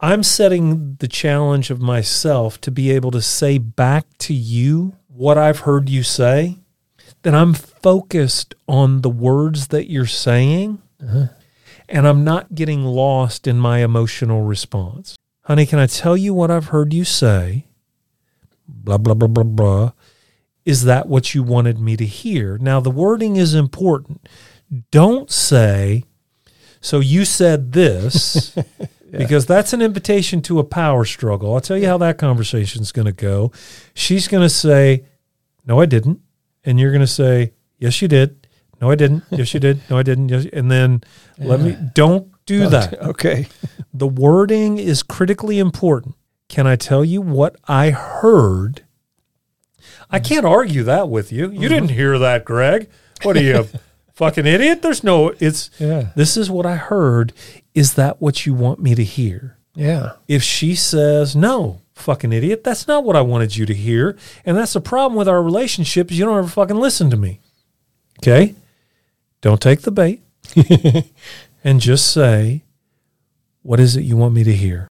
I'm 0.00 0.22
setting 0.22 0.96
the 0.98 1.08
challenge 1.08 1.70
of 1.70 1.80
myself 1.80 2.60
to 2.62 2.70
be 2.70 2.90
able 2.90 3.10
to 3.10 3.20
say 3.20 3.58
back 3.58 4.06
to 4.18 4.34
you 4.34 4.96
what 5.06 5.36
I've 5.36 5.60
heard 5.60 5.88
you 5.88 6.02
say, 6.02 6.58
then 7.22 7.34
I'm 7.34 7.52
focused 7.52 8.54
on 8.66 9.02
the 9.02 9.10
words 9.10 9.68
that 9.68 9.90
you're 9.90 10.06
saying, 10.06 10.80
uh-huh. 11.02 11.26
and 11.88 12.08
I'm 12.08 12.24
not 12.24 12.54
getting 12.54 12.84
lost 12.84 13.46
in 13.46 13.58
my 13.58 13.80
emotional 13.80 14.42
response. 14.42 15.16
Honey, 15.42 15.66
can 15.66 15.78
I 15.78 15.86
tell 15.86 16.16
you 16.16 16.32
what 16.32 16.50
I've 16.50 16.68
heard 16.68 16.94
you 16.94 17.04
say? 17.04 17.66
blah 18.70 18.98
blah 18.98 19.14
blah 19.14 19.28
blah 19.28 19.44
blah 19.44 19.92
Is 20.64 20.84
that 20.84 21.08
what 21.08 21.34
you 21.34 21.42
wanted 21.42 21.78
me 21.78 21.96
to 21.96 22.06
hear? 22.06 22.58
Now, 22.58 22.80
the 22.80 22.90
wording 22.90 23.36
is 23.36 23.54
important. 23.54 24.28
Don't 24.90 25.30
say, 25.30 26.04
so 26.80 27.00
you 27.00 27.24
said 27.24 27.72
this, 27.72 28.56
because 29.10 29.46
that's 29.46 29.72
an 29.72 29.82
invitation 29.82 30.42
to 30.42 30.58
a 30.58 30.64
power 30.64 31.04
struggle. 31.04 31.54
I'll 31.54 31.60
tell 31.60 31.76
you 31.76 31.86
how 31.86 31.98
that 31.98 32.18
conversation's 32.18 32.92
going 32.92 33.06
to 33.06 33.12
go. 33.12 33.52
She's 33.94 34.28
going 34.28 34.42
to 34.42 34.50
say, 34.50 35.04
no, 35.66 35.80
I 35.80 35.86
didn't. 35.86 36.20
And 36.64 36.78
you're 36.78 36.90
going 36.90 37.00
to 37.00 37.06
say, 37.06 37.52
yes, 37.78 38.00
you 38.02 38.08
did. 38.08 38.46
No, 38.80 38.90
I 38.90 38.94
didn't. 38.94 39.24
Yes, 39.30 39.52
you 39.54 39.60
did. 39.60 39.80
No, 39.90 39.98
I 39.98 40.02
didn't. 40.02 40.28
Yes. 40.28 40.46
And 40.52 40.70
then 40.70 41.02
let 41.38 41.60
me, 41.60 41.76
don't 41.94 42.32
do 42.46 42.68
that. 42.68 43.00
Okay. 43.02 43.46
The 43.92 44.08
wording 44.08 44.78
is 44.78 45.02
critically 45.02 45.58
important. 45.58 46.14
Can 46.48 46.66
I 46.66 46.76
tell 46.76 47.04
you 47.04 47.20
what 47.20 47.56
I 47.68 47.90
heard? 47.90 48.84
I 50.10 50.18
mm. 50.18 50.24
can't 50.24 50.46
argue 50.46 50.82
that 50.84 51.08
with 51.08 51.32
you. 51.32 51.44
You 51.44 51.50
mm-hmm. 51.50 51.60
didn't 51.68 51.90
hear 51.90 52.18
that, 52.18 52.44
Greg. 52.44 52.90
What 53.22 53.36
are 53.36 53.42
you, 53.42 53.68
fucking 54.20 54.46
idiot? 54.46 54.82
There's 54.82 55.02
no, 55.02 55.32
it's, 55.40 55.70
Yeah. 55.78 56.10
this 56.14 56.36
is 56.36 56.50
what 56.50 56.66
I 56.66 56.76
heard. 56.76 57.32
Is 57.74 57.94
that 57.94 58.20
what 58.20 58.44
you 58.44 58.52
want 58.52 58.78
me 58.80 58.94
to 58.94 59.02
hear? 59.02 59.56
Yeah. 59.74 60.12
If 60.28 60.42
she 60.42 60.74
says, 60.74 61.34
no, 61.34 61.80
fucking 61.94 62.30
idiot, 62.32 62.62
that's 62.62 62.86
not 62.86 63.02
what 63.04 63.16
I 63.16 63.22
wanted 63.22 63.56
you 63.56 63.64
to 63.66 63.72
hear. 63.74 64.18
And 64.44 64.56
that's 64.58 64.74
the 64.74 64.80
problem 64.80 65.16
with 65.16 65.26
our 65.28 65.42
relationship 65.42 66.10
is 66.10 66.18
you 66.18 66.26
don't 66.26 66.36
ever 66.38 66.48
fucking 66.48 66.76
listen 66.76 67.08
to 67.10 67.16
me. 67.16 67.40
Okay? 68.18 68.54
Don't 69.40 69.60
take 69.60 69.80
the 69.82 69.90
bait 69.90 70.20
and 71.64 71.80
just 71.80 72.12
say, 72.12 72.62
what 73.62 73.80
is 73.80 73.96
it 73.96 74.02
you 74.02 74.16
want 74.18 74.34
me 74.34 74.44
to 74.44 74.52
hear? 74.54 74.86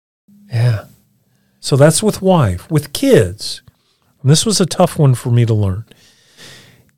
Yeah. 0.49 0.85
So 1.59 1.75
that's 1.75 2.01
with 2.01 2.21
wife. 2.21 2.71
With 2.71 2.93
kids, 2.93 3.61
and 4.21 4.31
this 4.31 4.45
was 4.45 4.61
a 4.61 4.65
tough 4.65 4.97
one 4.97 5.15
for 5.15 5.31
me 5.31 5.45
to 5.45 5.53
learn. 5.53 5.83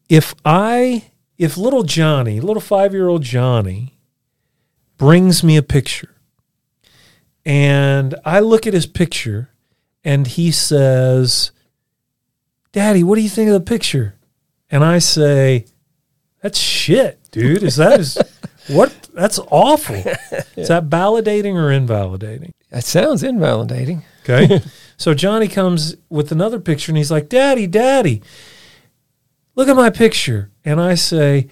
If 0.10 0.36
I, 0.46 1.06
if 1.40 1.58
little 1.58 1.84
Johnny, 1.84 2.40
little 2.40 2.62
five 2.62 2.94
year 2.94 3.08
old 3.08 3.24
Johnny, 3.24 3.98
brings 4.98 5.44
me 5.44 5.58
a 5.58 5.64
picture 5.64 6.14
and 7.46 8.14
I 8.26 8.42
look 8.42 8.68
at 8.68 8.74
his 8.74 8.86
picture 8.86 9.50
and 10.04 10.28
he 10.28 10.52
says, 10.52 11.52
Daddy, 12.72 13.04
what 13.04 13.16
do 13.16 13.22
you 13.22 13.30
think 13.30 13.48
of 13.48 13.54
the 13.54 13.60
picture? 13.60 14.16
And 14.70 14.84
I 14.84 15.00
say, 15.00 15.66
That's 16.42 16.60
shit, 16.60 17.20
dude. 17.32 17.64
Is 17.64 17.78
that 17.78 18.00
is 18.00 18.18
what? 18.68 19.10
That's 19.14 19.40
awful. 19.50 19.96
Is 20.56 20.68
that 20.68 20.90
validating 20.90 21.56
or 21.56 21.72
invalidating? 21.72 22.54
That 22.70 22.84
sounds 22.84 23.24
invalidating. 23.24 24.04
Okay. 24.24 24.62
so 24.98 25.16
Johnny 25.16 25.48
comes 25.48 25.96
with 26.10 26.32
another 26.32 26.60
picture 26.60 26.92
and 26.92 26.98
he's 26.98 27.10
like, 27.10 27.30
Daddy, 27.30 27.66
Daddy, 27.66 28.22
look 29.60 29.68
at 29.68 29.76
my 29.76 29.90
picture. 29.90 30.52
And 30.64 30.80
I 30.80 30.96
say, 30.96 31.50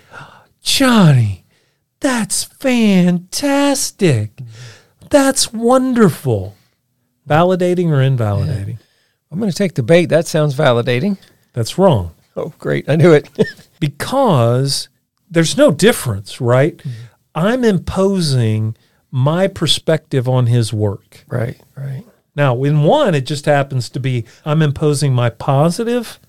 Johnny, 0.62 1.46
that's 2.00 2.46
fantastic. 2.46 4.32
That's 5.10 5.52
wonderful. 5.52 6.56
Validating 7.28 7.90
or 7.90 8.02
invalidating? 8.02 8.80
I'm 9.30 9.40
going 9.40 9.52
to 9.52 9.58
take 9.58 9.74
the 9.74 9.84
bait. 9.84 10.06
That 10.06 10.26
sounds 10.26 10.56
validating. 10.56 11.18
That's 11.52 11.78
wrong 11.78 12.14
Oh, 12.38 12.54
great. 12.60 12.88
I 12.88 12.96
knew 12.96 13.12
it. 13.14 13.30
because 13.80 14.88
there's 15.30 15.58
no 15.58 15.72
difference, 15.72 16.40
right? 16.40 16.78
Mm-hmm. 16.78 16.90
I'm 17.36 17.64
imposing 17.64 18.78
my 19.12 19.48
perspective 19.48 20.30
on 20.30 20.46
his 20.46 20.72
work. 20.72 21.26
right. 21.28 21.60
Right. 21.76 22.06
Now, 22.36 22.64
in 22.64 22.84
one, 22.84 23.16
it 23.16 23.26
just 23.26 23.46
happens 23.46 23.90
to 23.90 24.00
be 24.00 24.24
I'm 24.46 24.62
imposing 24.62 25.14
my 25.14 25.32
positive 25.32 26.20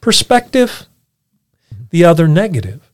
perspective, 0.00 0.86
the 1.92 2.04
other 2.04 2.26
negative. 2.26 2.88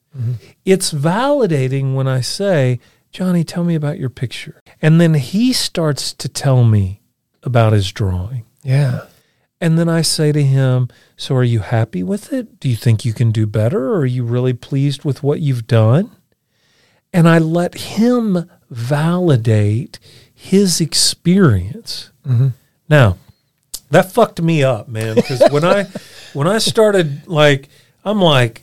It's 0.64 0.92
validating 0.92 1.94
when 1.94 2.08
I 2.08 2.20
say, 2.22 2.80
Johnny, 3.12 3.44
tell 3.44 3.62
me 3.62 3.76
about 3.76 4.00
your 4.00 4.11
picture. 4.11 4.61
And 4.82 5.00
then 5.00 5.14
he 5.14 5.52
starts 5.52 6.12
to 6.14 6.28
tell 6.28 6.64
me 6.64 7.00
about 7.44 7.72
his 7.72 7.92
drawing. 7.92 8.44
Yeah. 8.64 9.06
And 9.61 9.78
then 9.78 9.88
I 9.88 10.02
say 10.02 10.32
to 10.32 10.42
him, 10.42 10.88
So 11.16 11.37
are 11.37 11.44
you 11.44 11.61
happy 11.61 12.02
with 12.02 12.32
it? 12.32 12.58
Do 12.58 12.68
you 12.68 12.74
think 12.74 13.04
you 13.04 13.12
can 13.12 13.30
do 13.30 13.46
better? 13.46 13.92
Or 13.92 13.98
are 14.00 14.06
you 14.06 14.24
really 14.24 14.52
pleased 14.54 15.04
with 15.04 15.22
what 15.22 15.40
you've 15.40 15.68
done? 15.68 16.11
And 17.12 17.28
I 17.28 17.38
let 17.38 17.74
him 17.76 18.50
validate 18.70 19.98
his 20.34 20.80
experience. 20.80 22.11
Mhm. 22.26 22.52
Now, 22.88 23.16
that 23.90 24.11
fucked 24.12 24.42
me 24.42 24.62
up, 24.64 24.88
man. 24.88 25.14
Because 25.14 25.42
when 25.50 25.64
I 25.64 25.84
when 26.34 26.48
I 26.48 26.58
started 26.58 27.26
like, 27.28 27.68
I'm 28.04 28.20
like, 28.20 28.62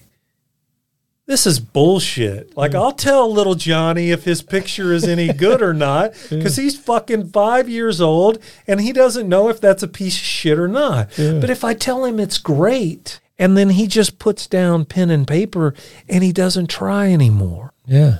this 1.25 1.47
is 1.47 1.59
bullshit. 1.59 2.55
Like, 2.55 2.71
mm. 2.71 2.75
I'll 2.75 2.91
tell 2.91 3.31
little 3.31 3.55
Johnny 3.55 4.11
if 4.11 4.25
his 4.25 4.41
picture 4.41 4.93
is 4.93 5.05
any 5.05 5.33
good 5.33 5.61
or 5.61 5.73
not, 5.73 6.13
because 6.29 6.55
he's 6.55 6.77
fucking 6.77 7.29
five 7.29 7.67
years 7.67 7.99
old 7.99 8.39
and 8.67 8.81
he 8.81 8.93
doesn't 8.93 9.27
know 9.27 9.49
if 9.49 9.59
that's 9.59 9.83
a 9.83 9.87
piece 9.87 10.15
of 10.15 10.23
shit 10.23 10.59
or 10.59 10.67
not. 10.67 11.09
But 11.17 11.49
if 11.49 11.63
I 11.63 11.73
tell 11.73 12.05
him 12.05 12.19
it's 12.19 12.37
great, 12.37 13.19
and 13.37 13.57
then 13.57 13.71
he 13.71 13.87
just 13.87 14.19
puts 14.19 14.47
down 14.47 14.85
pen 14.85 15.09
and 15.09 15.27
paper 15.27 15.73
and 16.07 16.23
he 16.23 16.31
doesn't 16.31 16.69
try 16.69 17.11
anymore. 17.11 17.73
Yeah. 17.85 18.19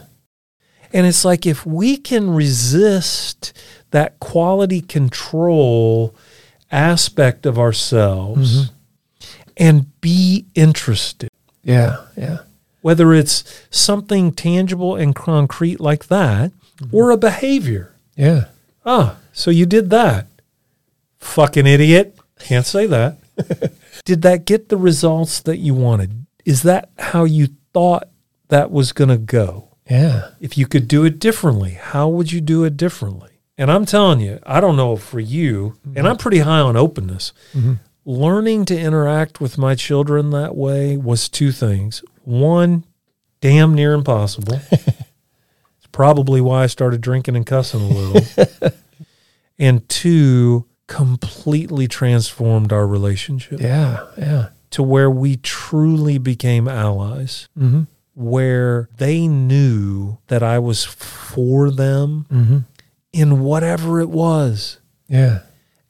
And 0.92 1.06
it's 1.06 1.26
like 1.26 1.46
if 1.46 1.66
we 1.66 1.98
can 1.98 2.32
resist 2.32 3.54
that 3.92 4.20
quality 4.20 4.82
control 4.82 6.16
aspect 6.72 7.46
of 7.46 7.58
ourselves 7.58 8.70
mm-hmm. 8.70 9.26
and 9.58 10.02
be 10.02 10.46
interested, 10.56 11.30
Yeah. 11.64 12.06
Yeah. 12.18 12.40
Whether 12.86 13.16
it's 13.16 13.44
something 13.72 14.32
tangible 14.32 14.96
and 14.96 15.16
concrete 15.16 15.80
like 15.80 16.06
that 16.06 16.52
mm-hmm. 16.78 16.96
or 16.96 17.10
a 17.10 17.18
behavior. 17.18 17.96
Yeah. 18.16 18.46
Ah, 18.86 19.18
so 19.34 19.50
you 19.50 19.66
did 19.66 19.90
that. 19.90 20.28
Fucking 21.18 21.66
idiot. 21.66 22.16
Can't 22.38 22.64
say 22.64 22.86
that. 22.86 23.18
did 24.06 24.22
that 24.22 24.46
get 24.46 24.70
the 24.70 24.78
results 24.78 25.42
that 25.42 25.58
you 25.58 25.74
wanted? 25.74 26.28
Is 26.46 26.62
that 26.62 26.92
how 27.00 27.24
you 27.24 27.48
thought 27.74 28.08
that 28.50 28.70
was 28.70 28.92
going 28.92 29.10
to 29.10 29.18
go? 29.18 29.70
Yeah. 29.90 30.30
if 30.40 30.56
you 30.56 30.68
could 30.68 30.88
do 30.88 31.06
it 31.06 31.18
differently, 31.18 31.72
how 31.72 32.08
would 32.10 32.32
you 32.32 32.40
do 32.40 32.66
it 32.66 32.78
differently? 32.78 33.32
And 33.58 33.72
I'm 33.72 33.88
telling 33.88 34.20
you, 34.20 34.38
I 34.46 34.62
don't 34.62 34.76
know 34.76 34.96
for 34.96 35.20
you, 35.20 35.80
and 35.84 35.96
mm-hmm. 35.96 36.06
I'm 36.06 36.18
pretty 36.18 36.40
high 36.40 36.60
on 36.60 36.78
openness. 36.78 37.34
Mm-hmm. 37.54 37.74
Learning 38.06 38.66
to 38.66 38.80
interact 38.80 39.42
with 39.42 39.58
my 39.58 39.74
children 39.76 40.30
that 40.32 40.56
way 40.56 40.96
was 40.96 41.28
two 41.28 41.52
things. 41.52 42.04
One, 42.24 42.84
damn 43.42 43.74
near 43.74 43.94
impossible. 43.94 44.60
it's 44.72 45.88
probably 45.92 46.40
why 46.40 46.64
I 46.64 46.68
started 46.68 47.02
drinking 47.02 47.36
and 47.36 47.46
cussing 47.46 47.82
a 47.82 47.88
little. 47.88 48.72
and 49.60 49.88
two, 49.90 50.66
completely 50.88 51.88
transformed 51.88 52.72
our 52.72 52.86
relationship 52.86 53.60
Yeah. 53.60 54.06
Yeah. 54.18 54.50
to 54.72 54.84
where 54.84 55.10
we 55.10 55.38
truly 55.38 56.20
became 56.20 56.68
allies 56.68 57.48
Mm-hmm. 57.58 57.84
where 58.14 58.88
they 58.98 59.28
knew 59.28 60.20
that 60.28 60.44
I 60.44 60.60
was 60.60 60.84
for 60.84 61.72
them 61.72 62.28
Mm-hmm. 62.32 62.58
in 63.14 63.40
whatever 63.40 64.00
it 64.00 64.10
was. 64.10 64.78
Yeah. 65.08 65.40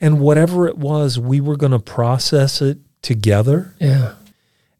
And 0.01 0.19
whatever 0.19 0.67
it 0.67 0.77
was, 0.77 1.17
we 1.17 1.39
were 1.39 1.55
going 1.55 1.71
to 1.71 1.79
process 1.79 2.61
it 2.61 2.79
together 3.01 3.73
Yeah. 3.79 4.15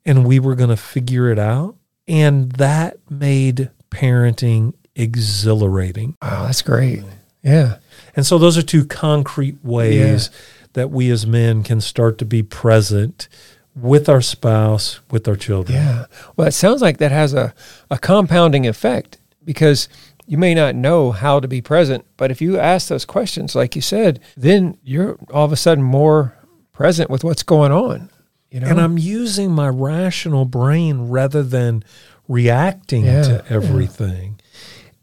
and 0.06 0.26
we 0.26 0.40
were 0.40 0.56
going 0.56 0.70
to 0.70 0.78
figure 0.78 1.30
it 1.32 1.40
out. 1.40 1.76
And 2.08 2.52
that 2.54 2.98
made 3.10 3.70
parenting 3.90 4.74
exhilarating. 4.96 6.16
Wow. 6.22 6.46
That's 6.46 6.62
great. 6.62 7.04
Yeah. 7.44 7.78
And 8.16 8.26
so 8.26 8.38
those 8.38 8.58
are 8.58 8.62
two 8.62 8.86
concrete 8.86 9.58
ways 9.64 10.30
that 10.74 10.92
we 10.92 11.10
as 11.12 11.26
men 11.26 11.64
can 11.64 11.80
start 11.82 12.18
to 12.20 12.26
be 12.26 12.44
present 12.44 13.28
with 13.76 14.08
our 14.10 14.22
spouse, 14.22 15.00
with 15.12 15.28
our 15.28 15.36
children. 15.36 15.78
Yeah. 15.78 16.06
Well, 16.36 16.48
it 16.48 16.54
sounds 16.54 16.82
like 16.82 16.98
that 16.98 17.12
has 17.12 17.34
a, 17.34 17.54
a 17.90 17.98
compounding 17.98 18.66
effect 18.68 19.18
because 19.44 19.88
you 20.28 20.38
may 20.38 20.54
not 20.54 20.76
know 20.76 21.12
how 21.12 21.40
to 21.40 21.48
be 21.48 21.62
present, 21.62 22.06
but 22.18 22.32
if 22.32 22.42
you 22.42 22.58
ask 22.60 22.88
those 22.88 23.06
questions, 23.06 23.56
like 23.56 23.76
you 23.76 23.82
said, 23.82 24.20
then 24.36 24.78
you're 24.84 25.18
all 25.32 25.46
of 25.46 25.52
a 25.52 25.56
sudden 25.56 25.84
more 25.84 26.36
present 26.74 27.10
with 27.10 27.24
what's 27.24 27.44
going 27.44 27.72
on. 27.72 28.10
You 28.52 28.62
know? 28.62 28.68
and 28.68 28.80
I'm 28.80 28.98
using 28.98 29.52
my 29.52 29.68
rational 29.68 30.46
brain 30.46 31.10
rather 31.10 31.44
than 31.44 31.84
reacting 32.28 33.06
Yeah, 33.06 33.22
to 33.24 33.46
everything. 33.50 34.40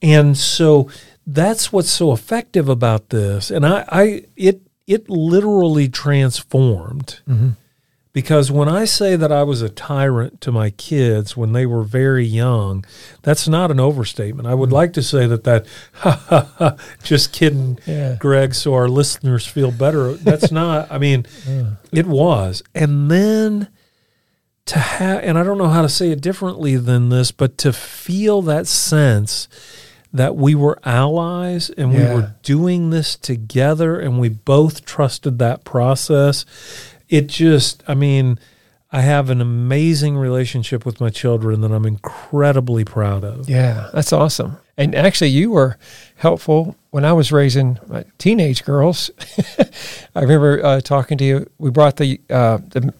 And 0.01 0.37
so 0.39 0.89
that's 1.27 1.73
what's 1.73 1.91
so 1.91 2.13
effective 2.13 2.69
about 2.69 3.11
this. 3.11 3.51
And 3.51 3.65
I, 3.67 3.85
I 3.89 4.25
it 4.37 4.63
it 4.87 5.09
literally 5.09 5.89
transformed 5.89 7.21
Mhm. 7.29 7.57
Because 8.13 8.51
when 8.53 8.69
I 8.69 8.85
say 8.85 9.17
that 9.17 9.33
I 9.33 9.43
was 9.43 9.63
a 9.63 9.69
tyrant 9.71 10.41
to 10.43 10.53
my 10.53 10.71
kids 10.71 11.37
when 11.37 11.53
they 11.53 11.65
were 11.65 11.83
very 11.83 12.25
young, 12.27 12.85
that's 13.23 13.49
not 13.49 13.71
an 13.71 13.81
overstatement. 13.81 14.47
I 14.47 14.55
would 14.55 14.69
Mm-hmm. 14.69 14.75
like 14.75 14.93
to 14.95 15.03
say 15.03 15.27
that 15.27 15.45
that 15.45 15.67
ha 15.95 16.11
ha 16.29 16.53
ha 16.59 16.77
just 17.03 17.33
kidding 17.33 17.79
Yeah. 17.87 18.17
Greg 18.19 18.55
so 18.55 18.75
our 18.75 18.89
listeners 18.89 19.47
feel 19.47 19.71
better. 19.71 20.13
That's 20.15 20.53
not 20.53 20.91
I 20.93 20.99
mean 20.99 21.27
it 21.93 22.07
was. 22.07 22.63
And 22.75 23.11
then 23.11 23.69
to 24.67 24.79
have, 24.79 25.25
and 25.25 25.37
I 25.39 25.43
don't 25.43 25.59
know 25.59 25.69
how 25.69 25.83
to 25.83 25.89
say 25.89 26.11
it 26.13 26.21
differently 26.21 26.77
than 26.77 27.09
this, 27.09 27.33
but 27.33 27.59
to 27.59 27.73
feel 27.73 28.43
that 28.43 28.69
sense 28.69 29.49
that 30.13 30.37
we 30.37 30.55
were 30.55 30.79
allies 30.85 31.69
and 31.71 31.91
we 31.91 31.99
were 32.05 32.37
doing 32.43 32.91
this 32.91 33.17
together 33.17 33.99
and 33.99 34.21
we 34.21 34.29
both 34.29 34.85
trusted 34.85 35.39
that 35.41 35.65
process. 35.65 36.45
It 37.13 37.27
just, 37.27 37.83
I 37.87 37.93
mean, 37.93 38.39
I 38.91 39.03
have 39.03 39.29
an 39.29 39.43
amazing 39.43 40.17
relationship 40.17 40.87
with 40.87 40.99
my 40.99 41.11
children 41.11 41.61
that 41.61 41.71
I'm 41.71 41.85
incredibly 41.85 42.85
proud 42.87 43.23
of. 43.23 43.51
Yeah, 43.51 43.91
that's 43.93 44.15
awesome. 44.15 44.57
And 44.79 44.95
actually, 44.95 45.29
you 45.29 45.51
were 45.51 45.77
helpful 46.17 46.75
when 46.89 47.05
I 47.05 47.13
was 47.13 47.31
raising 47.31 47.79
my 47.87 48.07
teenage 48.17 48.65
girls. 48.65 49.11
I 50.15 50.23
remember 50.23 50.65
uh, 50.65 50.81
talking 50.81 51.19
to 51.19 51.25
you. 51.25 51.51
We 51.59 51.71
brought 51.71 51.99
the 51.99 52.19
uh, 52.31 52.61
the 52.71 52.95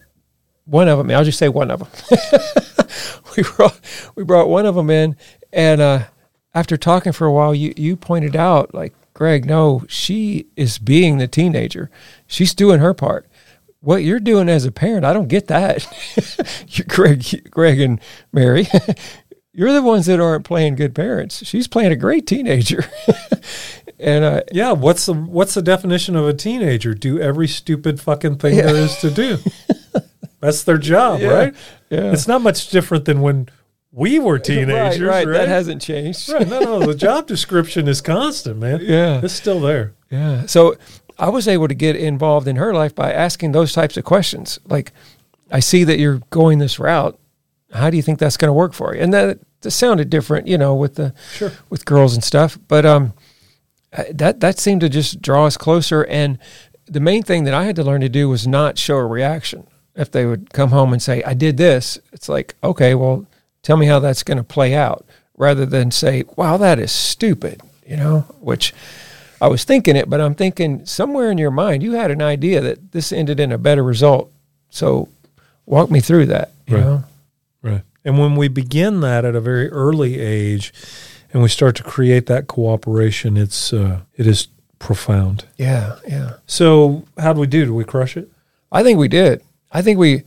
one 0.65 0.87
of 0.87 0.99
them. 0.99 1.09
I'll 1.09 1.23
just 1.23 1.39
say 1.39 1.49
one 1.49 1.71
of 1.71 1.79
them. 1.79 2.87
we 3.35 3.41
brought 3.41 3.79
we 4.13 4.23
brought 4.23 4.47
one 4.47 4.67
of 4.67 4.75
them 4.75 4.91
in, 4.91 5.17
and 5.51 5.81
uh, 5.81 6.03
after 6.53 6.77
talking 6.77 7.13
for 7.13 7.25
a 7.25 7.31
while, 7.33 7.55
you 7.55 7.73
you 7.77 7.95
pointed 7.95 8.35
out 8.35 8.75
like, 8.75 8.93
Greg, 9.15 9.45
no, 9.45 9.85
she 9.87 10.45
is 10.55 10.77
being 10.77 11.17
the 11.17 11.27
teenager. 11.27 11.89
She's 12.27 12.53
doing 12.53 12.79
her 12.79 12.93
part. 12.93 13.27
What 13.83 14.03
you're 14.03 14.21
doing 14.21 14.47
as 14.47 14.63
a 14.63 14.71
parent, 14.71 15.03
I 15.03 15.11
don't 15.11 15.27
get 15.27 15.47
that. 15.47 15.85
Greg, 16.87 17.51
Greg, 17.51 17.81
and 17.81 17.99
Mary, 18.31 18.65
you're 19.53 19.73
the 19.73 19.81
ones 19.81 20.05
that 20.05 20.21
aren't 20.21 20.45
playing 20.45 20.75
good 20.75 20.95
parents. 20.95 21.45
She's 21.45 21.67
playing 21.67 21.91
a 21.91 21.97
great 21.97 22.25
teenager. 22.25 22.85
and 23.99 24.23
uh, 24.23 24.41
Yeah, 24.53 24.71
what's 24.71 25.05
the 25.05 25.13
what's 25.13 25.53
the 25.53 25.61
definition 25.61 26.15
of 26.15 26.25
a 26.25 26.33
teenager? 26.33 26.93
Do 26.93 27.19
every 27.19 27.49
stupid 27.49 27.99
fucking 27.99 28.37
thing 28.37 28.55
there 28.55 28.73
is 28.73 28.95
to 28.99 29.11
do. 29.11 29.37
That's 30.39 30.63
their 30.63 30.77
job, 30.77 31.19
Yeah, 31.19 31.27
right? 31.27 31.55
yeah. 31.89 32.13
It's 32.13 32.27
not 32.27 32.41
much 32.41 32.69
different 32.69 33.03
than 33.03 33.19
when 33.19 33.49
we 33.91 34.17
were 34.17 34.39
teenagers, 34.39 35.01
right, 35.01 35.09
right? 35.09 35.27
right, 35.27 35.37
that 35.39 35.47
hasn't 35.49 35.81
changed. 35.81 36.29
Right, 36.29 36.47
no, 36.47 36.61
no, 36.61 36.79
the 36.85 36.95
job 36.95 37.27
description 37.27 37.89
is 37.89 37.99
constant, 37.99 38.59
man. 38.59 38.79
Yeah. 38.81 39.19
It's 39.21 39.33
still 39.33 39.59
there. 39.59 39.93
Yeah. 40.09 40.45
So 40.45 40.75
I 41.17 41.29
was 41.29 41.47
able 41.47 41.67
to 41.67 41.73
get 41.75 41.95
involved 41.95 42.47
in 42.47 42.55
her 42.57 42.73
life 42.73 42.93
by 42.95 43.11
asking 43.13 43.51
those 43.51 43.73
types 43.73 43.97
of 43.97 44.03
questions. 44.03 44.59
Like, 44.65 44.91
I 45.51 45.59
see 45.59 45.83
that 45.83 45.99
you're 45.99 46.21
going 46.29 46.59
this 46.59 46.79
route. 46.79 47.19
How 47.71 47.89
do 47.89 47.97
you 47.97 48.03
think 48.03 48.19
that's 48.19 48.37
going 48.37 48.49
to 48.49 48.53
work 48.53 48.73
for 48.73 48.95
you? 48.95 49.01
And 49.01 49.13
that, 49.13 49.39
that 49.61 49.71
sounded 49.71 50.09
different, 50.09 50.47
you 50.47 50.57
know, 50.57 50.75
with 50.75 50.95
the 50.95 51.13
Sure. 51.33 51.51
with 51.69 51.85
girls 51.85 52.13
and 52.13 52.23
stuff. 52.23 52.57
But 52.67 52.85
um, 52.85 53.13
that 54.11 54.39
that 54.41 54.59
seemed 54.59 54.81
to 54.81 54.89
just 54.89 55.21
draw 55.21 55.45
us 55.45 55.57
closer. 55.57 56.03
And 56.05 56.37
the 56.85 56.99
main 56.99 57.23
thing 57.23 57.43
that 57.45 57.53
I 57.53 57.63
had 57.65 57.75
to 57.77 57.83
learn 57.83 58.01
to 58.01 58.09
do 58.09 58.29
was 58.29 58.47
not 58.47 58.77
show 58.77 58.97
a 58.97 59.05
reaction. 59.05 59.67
If 59.95 60.11
they 60.11 60.25
would 60.25 60.51
come 60.53 60.71
home 60.71 60.91
and 60.91 61.01
say, 61.01 61.21
"I 61.23 61.33
did 61.35 61.57
this," 61.57 61.99
it's 62.11 62.27
like, 62.27 62.55
okay, 62.63 62.95
well, 62.95 63.27
tell 63.61 63.77
me 63.77 63.85
how 63.85 63.99
that's 63.99 64.23
going 64.23 64.39
to 64.39 64.43
play 64.43 64.73
out, 64.73 65.05
rather 65.37 65.65
than 65.67 65.91
say, 65.91 66.23
"Wow, 66.35 66.57
that 66.57 66.79
is 66.79 66.91
stupid," 66.91 67.61
you 67.87 67.97
know, 67.97 68.21
which. 68.39 68.73
I 69.43 69.47
was 69.47 69.65
thinking 69.65 69.97
it, 69.97 70.09
but 70.09 70.21
I'm 70.21 70.35
thinking 70.35 70.85
somewhere 70.85 71.29
in 71.29 71.37
your 71.37 71.51
mind 71.51 71.83
you 71.83 71.91
had 71.93 72.11
an 72.11 72.21
idea 72.21 72.61
that 72.61 72.93
this 72.93 73.11
ended 73.11 73.41
in 73.41 73.51
a 73.51 73.57
better 73.57 73.83
result. 73.83 74.31
So 74.69 75.09
walk 75.65 75.91
me 75.91 75.99
through 75.99 76.27
that. 76.27 76.51
You 76.65 76.75
Right. 76.77 76.85
know? 76.85 77.03
Right. 77.61 77.81
And 78.05 78.17
when 78.17 78.37
we 78.37 78.47
begin 78.47 79.01
that 79.01 79.25
at 79.25 79.35
a 79.35 79.41
very 79.41 79.69
early 79.69 80.17
age 80.21 80.73
and 81.33 81.43
we 81.43 81.49
start 81.49 81.75
to 81.75 81.83
create 81.83 82.25
that 82.27 82.47
cooperation, 82.47 83.35
it's 83.35 83.73
uh, 83.73 83.99
it 84.15 84.27
is 84.27 84.47
profound. 84.79 85.43
Yeah, 85.57 85.97
yeah. 86.07 86.35
So 86.47 87.03
how 87.17 87.33
do 87.33 87.41
we 87.41 87.47
do? 87.47 87.65
Do 87.65 87.73
we 87.73 87.83
crush 87.83 88.15
it? 88.15 88.29
I 88.71 88.81
think 88.81 88.97
we 88.97 89.09
did. 89.09 89.41
I 89.73 89.81
think 89.81 89.99
we 89.99 90.23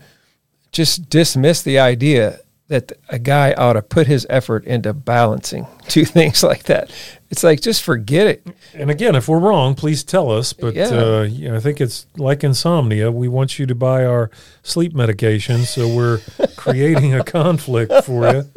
just 0.73 1.09
dismissed 1.09 1.65
the 1.65 1.79
idea 1.79 2.41
that 2.69 2.93
a 3.09 3.19
guy 3.19 3.53
ought 3.53 3.75
to 3.75 3.83
put 3.83 4.07
his 4.09 4.27
effort 4.29 4.65
into 4.65 4.93
balancing 4.93 5.67
two 5.89 6.05
things 6.05 6.43
like 6.43 6.65
that. 6.65 6.91
It's 7.31 7.43
like 7.45 7.61
just 7.61 7.83
forget 7.83 8.27
it. 8.27 8.47
And 8.75 8.91
again, 8.91 9.15
if 9.17 9.29
we're 9.29 9.39
wrong, 9.41 9.75
please 9.75 10.03
tell 10.05 10.31
us. 10.31 10.53
But 10.53 10.75
Yeah. 10.75 10.87
uh, 10.89 11.23
you 11.23 11.49
know, 11.49 11.57
I 11.57 11.61
think 11.61 11.81
it's 11.81 12.07
like 12.17 12.43
insomnia. 12.45 13.11
We 13.13 13.29
want 13.29 13.59
you 13.59 13.67
to 13.67 13.75
buy 13.75 14.05
our 14.05 14.31
sleep 14.63 14.95
medication, 14.95 15.65
so 15.65 15.89
we're 15.89 16.21
creating 16.57 17.15
a 17.15 17.23
conflict 17.25 17.93
for 18.05 18.29
you. 18.33 18.51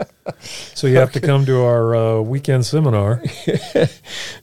So 0.76 0.88
you 0.88 0.98
have 0.98 1.12
to 1.14 1.20
come 1.22 1.46
to 1.48 1.62
our 1.64 1.96
uh, 1.96 2.22
weekend 2.22 2.66
seminar. 2.66 3.22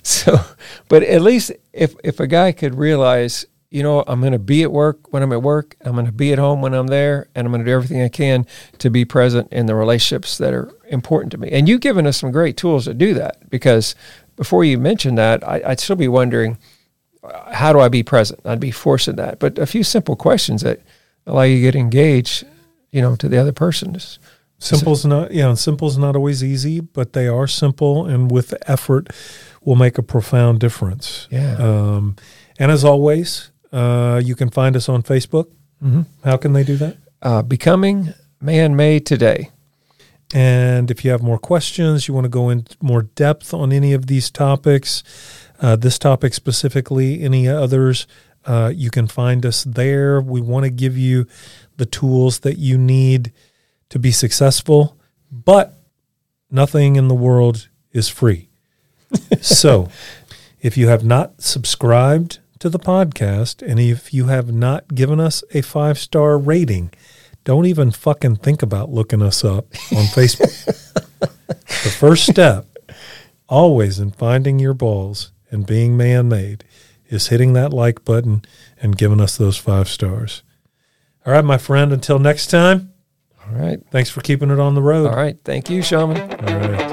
So, 0.02 0.40
but 0.88 1.02
at 1.02 1.22
least 1.22 1.52
if 1.72 1.94
if 2.04 2.20
a 2.20 2.26
guy 2.26 2.52
could 2.52 2.74
realize, 2.76 3.46
you 3.76 3.82
know, 3.82 4.02
I'm 4.06 4.20
going 4.20 4.32
to 4.32 4.38
be 4.38 4.62
at 4.62 4.72
work 4.72 5.12
when 5.12 5.22
I'm 5.22 5.34
at 5.34 5.42
work, 5.42 5.76
I'm 5.82 5.92
going 5.92 6.06
to 6.06 6.12
be 6.12 6.32
at 6.32 6.38
home 6.38 6.62
when 6.62 6.72
I'm 6.72 6.86
there, 6.86 7.28
and 7.34 7.46
I'm 7.46 7.52
going 7.52 7.62
to 7.62 7.70
do 7.70 7.74
everything 7.74 8.00
I 8.00 8.08
can 8.08 8.46
to 8.78 8.88
be 8.88 9.04
present 9.04 9.52
in 9.52 9.66
the 9.66 9.74
relationships 9.74 10.38
that 10.38 10.54
are 10.54 10.72
important 10.88 11.30
to 11.32 11.38
me. 11.38 11.50
And 11.50 11.68
you've 11.68 11.82
given 11.82 12.06
us 12.06 12.16
some 12.16 12.32
great 12.32 12.56
tools 12.56 12.86
to 12.86 12.94
do 12.94 13.12
that 13.12 13.50
because 13.50 13.94
before 14.34 14.64
you 14.64 14.78
mentioned 14.78 15.18
that, 15.18 15.46
I, 15.46 15.60
I'd 15.66 15.80
still 15.80 15.94
be 15.94 16.08
wondering, 16.08 16.56
uh, 17.22 17.52
how 17.52 17.74
do 17.74 17.80
I 17.80 17.90
be 17.90 18.02
present? 18.02 18.40
I'd 18.46 18.60
be 18.60 18.70
forcing 18.70 19.16
that. 19.16 19.40
But 19.40 19.58
a 19.58 19.66
few 19.66 19.84
simple 19.84 20.16
questions 20.16 20.62
that 20.62 20.80
allow 21.26 21.42
you 21.42 21.56
to 21.56 21.62
get 21.62 21.76
engaged, 21.76 22.46
you 22.92 23.02
know, 23.02 23.14
to 23.16 23.28
the 23.28 23.36
other 23.36 23.52
person. 23.52 23.94
Is, 23.94 24.18
Simple's 24.58 25.04
not, 25.04 25.34
yeah, 25.34 25.52
simple's 25.52 25.98
not 25.98 26.16
always 26.16 26.42
easy, 26.42 26.80
but 26.80 27.12
they 27.12 27.28
are 27.28 27.46
simple, 27.46 28.06
and 28.06 28.30
with 28.30 28.54
effort, 28.66 29.10
will 29.62 29.76
make 29.76 29.98
a 29.98 30.02
profound 30.02 30.60
difference. 30.60 31.28
yeah. 31.30 31.56
Um, 31.58 32.16
and 32.58 32.72
as 32.72 32.84
always, 32.84 33.50
uh, 33.72 34.20
you 34.24 34.34
can 34.34 34.50
find 34.50 34.76
us 34.76 34.88
on 34.88 35.02
Facebook. 35.02 35.46
hmm 35.80 36.02
How 36.24 36.36
can 36.36 36.52
they 36.52 36.64
do 36.64 36.76
that? 36.76 36.96
uh, 37.22 37.42
becoming 37.42 38.12
man 38.40 38.76
made 38.76 39.04
today. 39.06 39.50
And 40.34 40.90
if 40.90 41.04
you 41.04 41.10
have 41.12 41.22
more 41.22 41.38
questions, 41.38 42.06
you 42.08 42.14
want 42.14 42.24
to 42.24 42.28
go 42.28 42.50
in 42.50 42.66
more 42.80 43.02
depth 43.02 43.54
on 43.54 43.72
any 43.72 43.92
of 43.92 44.06
these 44.06 44.30
topics, 44.30 45.02
uh, 45.60 45.76
this 45.76 45.98
topic 45.98 46.34
specifically, 46.34 47.22
any 47.22 47.48
others, 47.48 48.06
uh, 48.44 48.72
you 48.74 48.90
can 48.90 49.06
find 49.06 49.46
us 49.46 49.64
there. 49.64 50.20
We 50.20 50.40
want 50.40 50.64
to 50.64 50.70
give 50.70 50.96
you 50.96 51.26
the 51.76 51.86
tools 51.86 52.40
that 52.40 52.58
you 52.58 52.76
need 52.78 53.32
to 53.88 53.98
be 53.98 54.12
successful, 54.12 54.96
but 55.30 55.74
nothing 56.50 56.96
in 56.96 57.08
the 57.08 57.14
world 57.14 57.68
is 57.92 58.08
free. 58.08 58.48
so 59.40 59.88
if 60.60 60.76
you 60.76 60.88
have 60.88 61.04
not 61.04 61.40
subscribed 61.40 62.40
to 62.58 62.68
the 62.68 62.78
podcast 62.78 63.66
and 63.66 63.78
if 63.78 64.12
you 64.14 64.26
have 64.26 64.52
not 64.52 64.94
given 64.94 65.20
us 65.20 65.42
a 65.52 65.60
five 65.62 65.98
star 65.98 66.38
rating, 66.38 66.90
don't 67.44 67.66
even 67.66 67.90
fucking 67.90 68.36
think 68.36 68.62
about 68.62 68.90
looking 68.90 69.22
us 69.22 69.44
up 69.44 69.66
on 69.94 70.04
Facebook. 70.16 70.52
the 71.20 71.90
first 71.98 72.26
step, 72.26 72.66
always 73.48 73.98
in 73.98 74.10
finding 74.10 74.58
your 74.58 74.74
balls 74.74 75.32
and 75.50 75.66
being 75.66 75.96
man 75.96 76.28
made, 76.28 76.64
is 77.08 77.28
hitting 77.28 77.52
that 77.52 77.72
like 77.72 78.04
button 78.04 78.42
and 78.82 78.98
giving 78.98 79.20
us 79.20 79.36
those 79.36 79.56
five 79.56 79.88
stars. 79.88 80.42
All 81.24 81.32
right, 81.32 81.44
my 81.44 81.58
friend, 81.58 81.92
until 81.92 82.18
next 82.18 82.48
time, 82.48 82.92
All 83.46 83.54
right. 83.58 83.80
thanks 83.90 84.10
for 84.10 84.20
keeping 84.22 84.50
it 84.50 84.58
on 84.58 84.74
the 84.74 84.82
road. 84.82 85.06
All 85.08 85.16
right. 85.16 85.36
Thank 85.44 85.70
you, 85.70 85.82
Shaman. 85.82 86.20
All 86.20 86.58
right. 86.58 86.85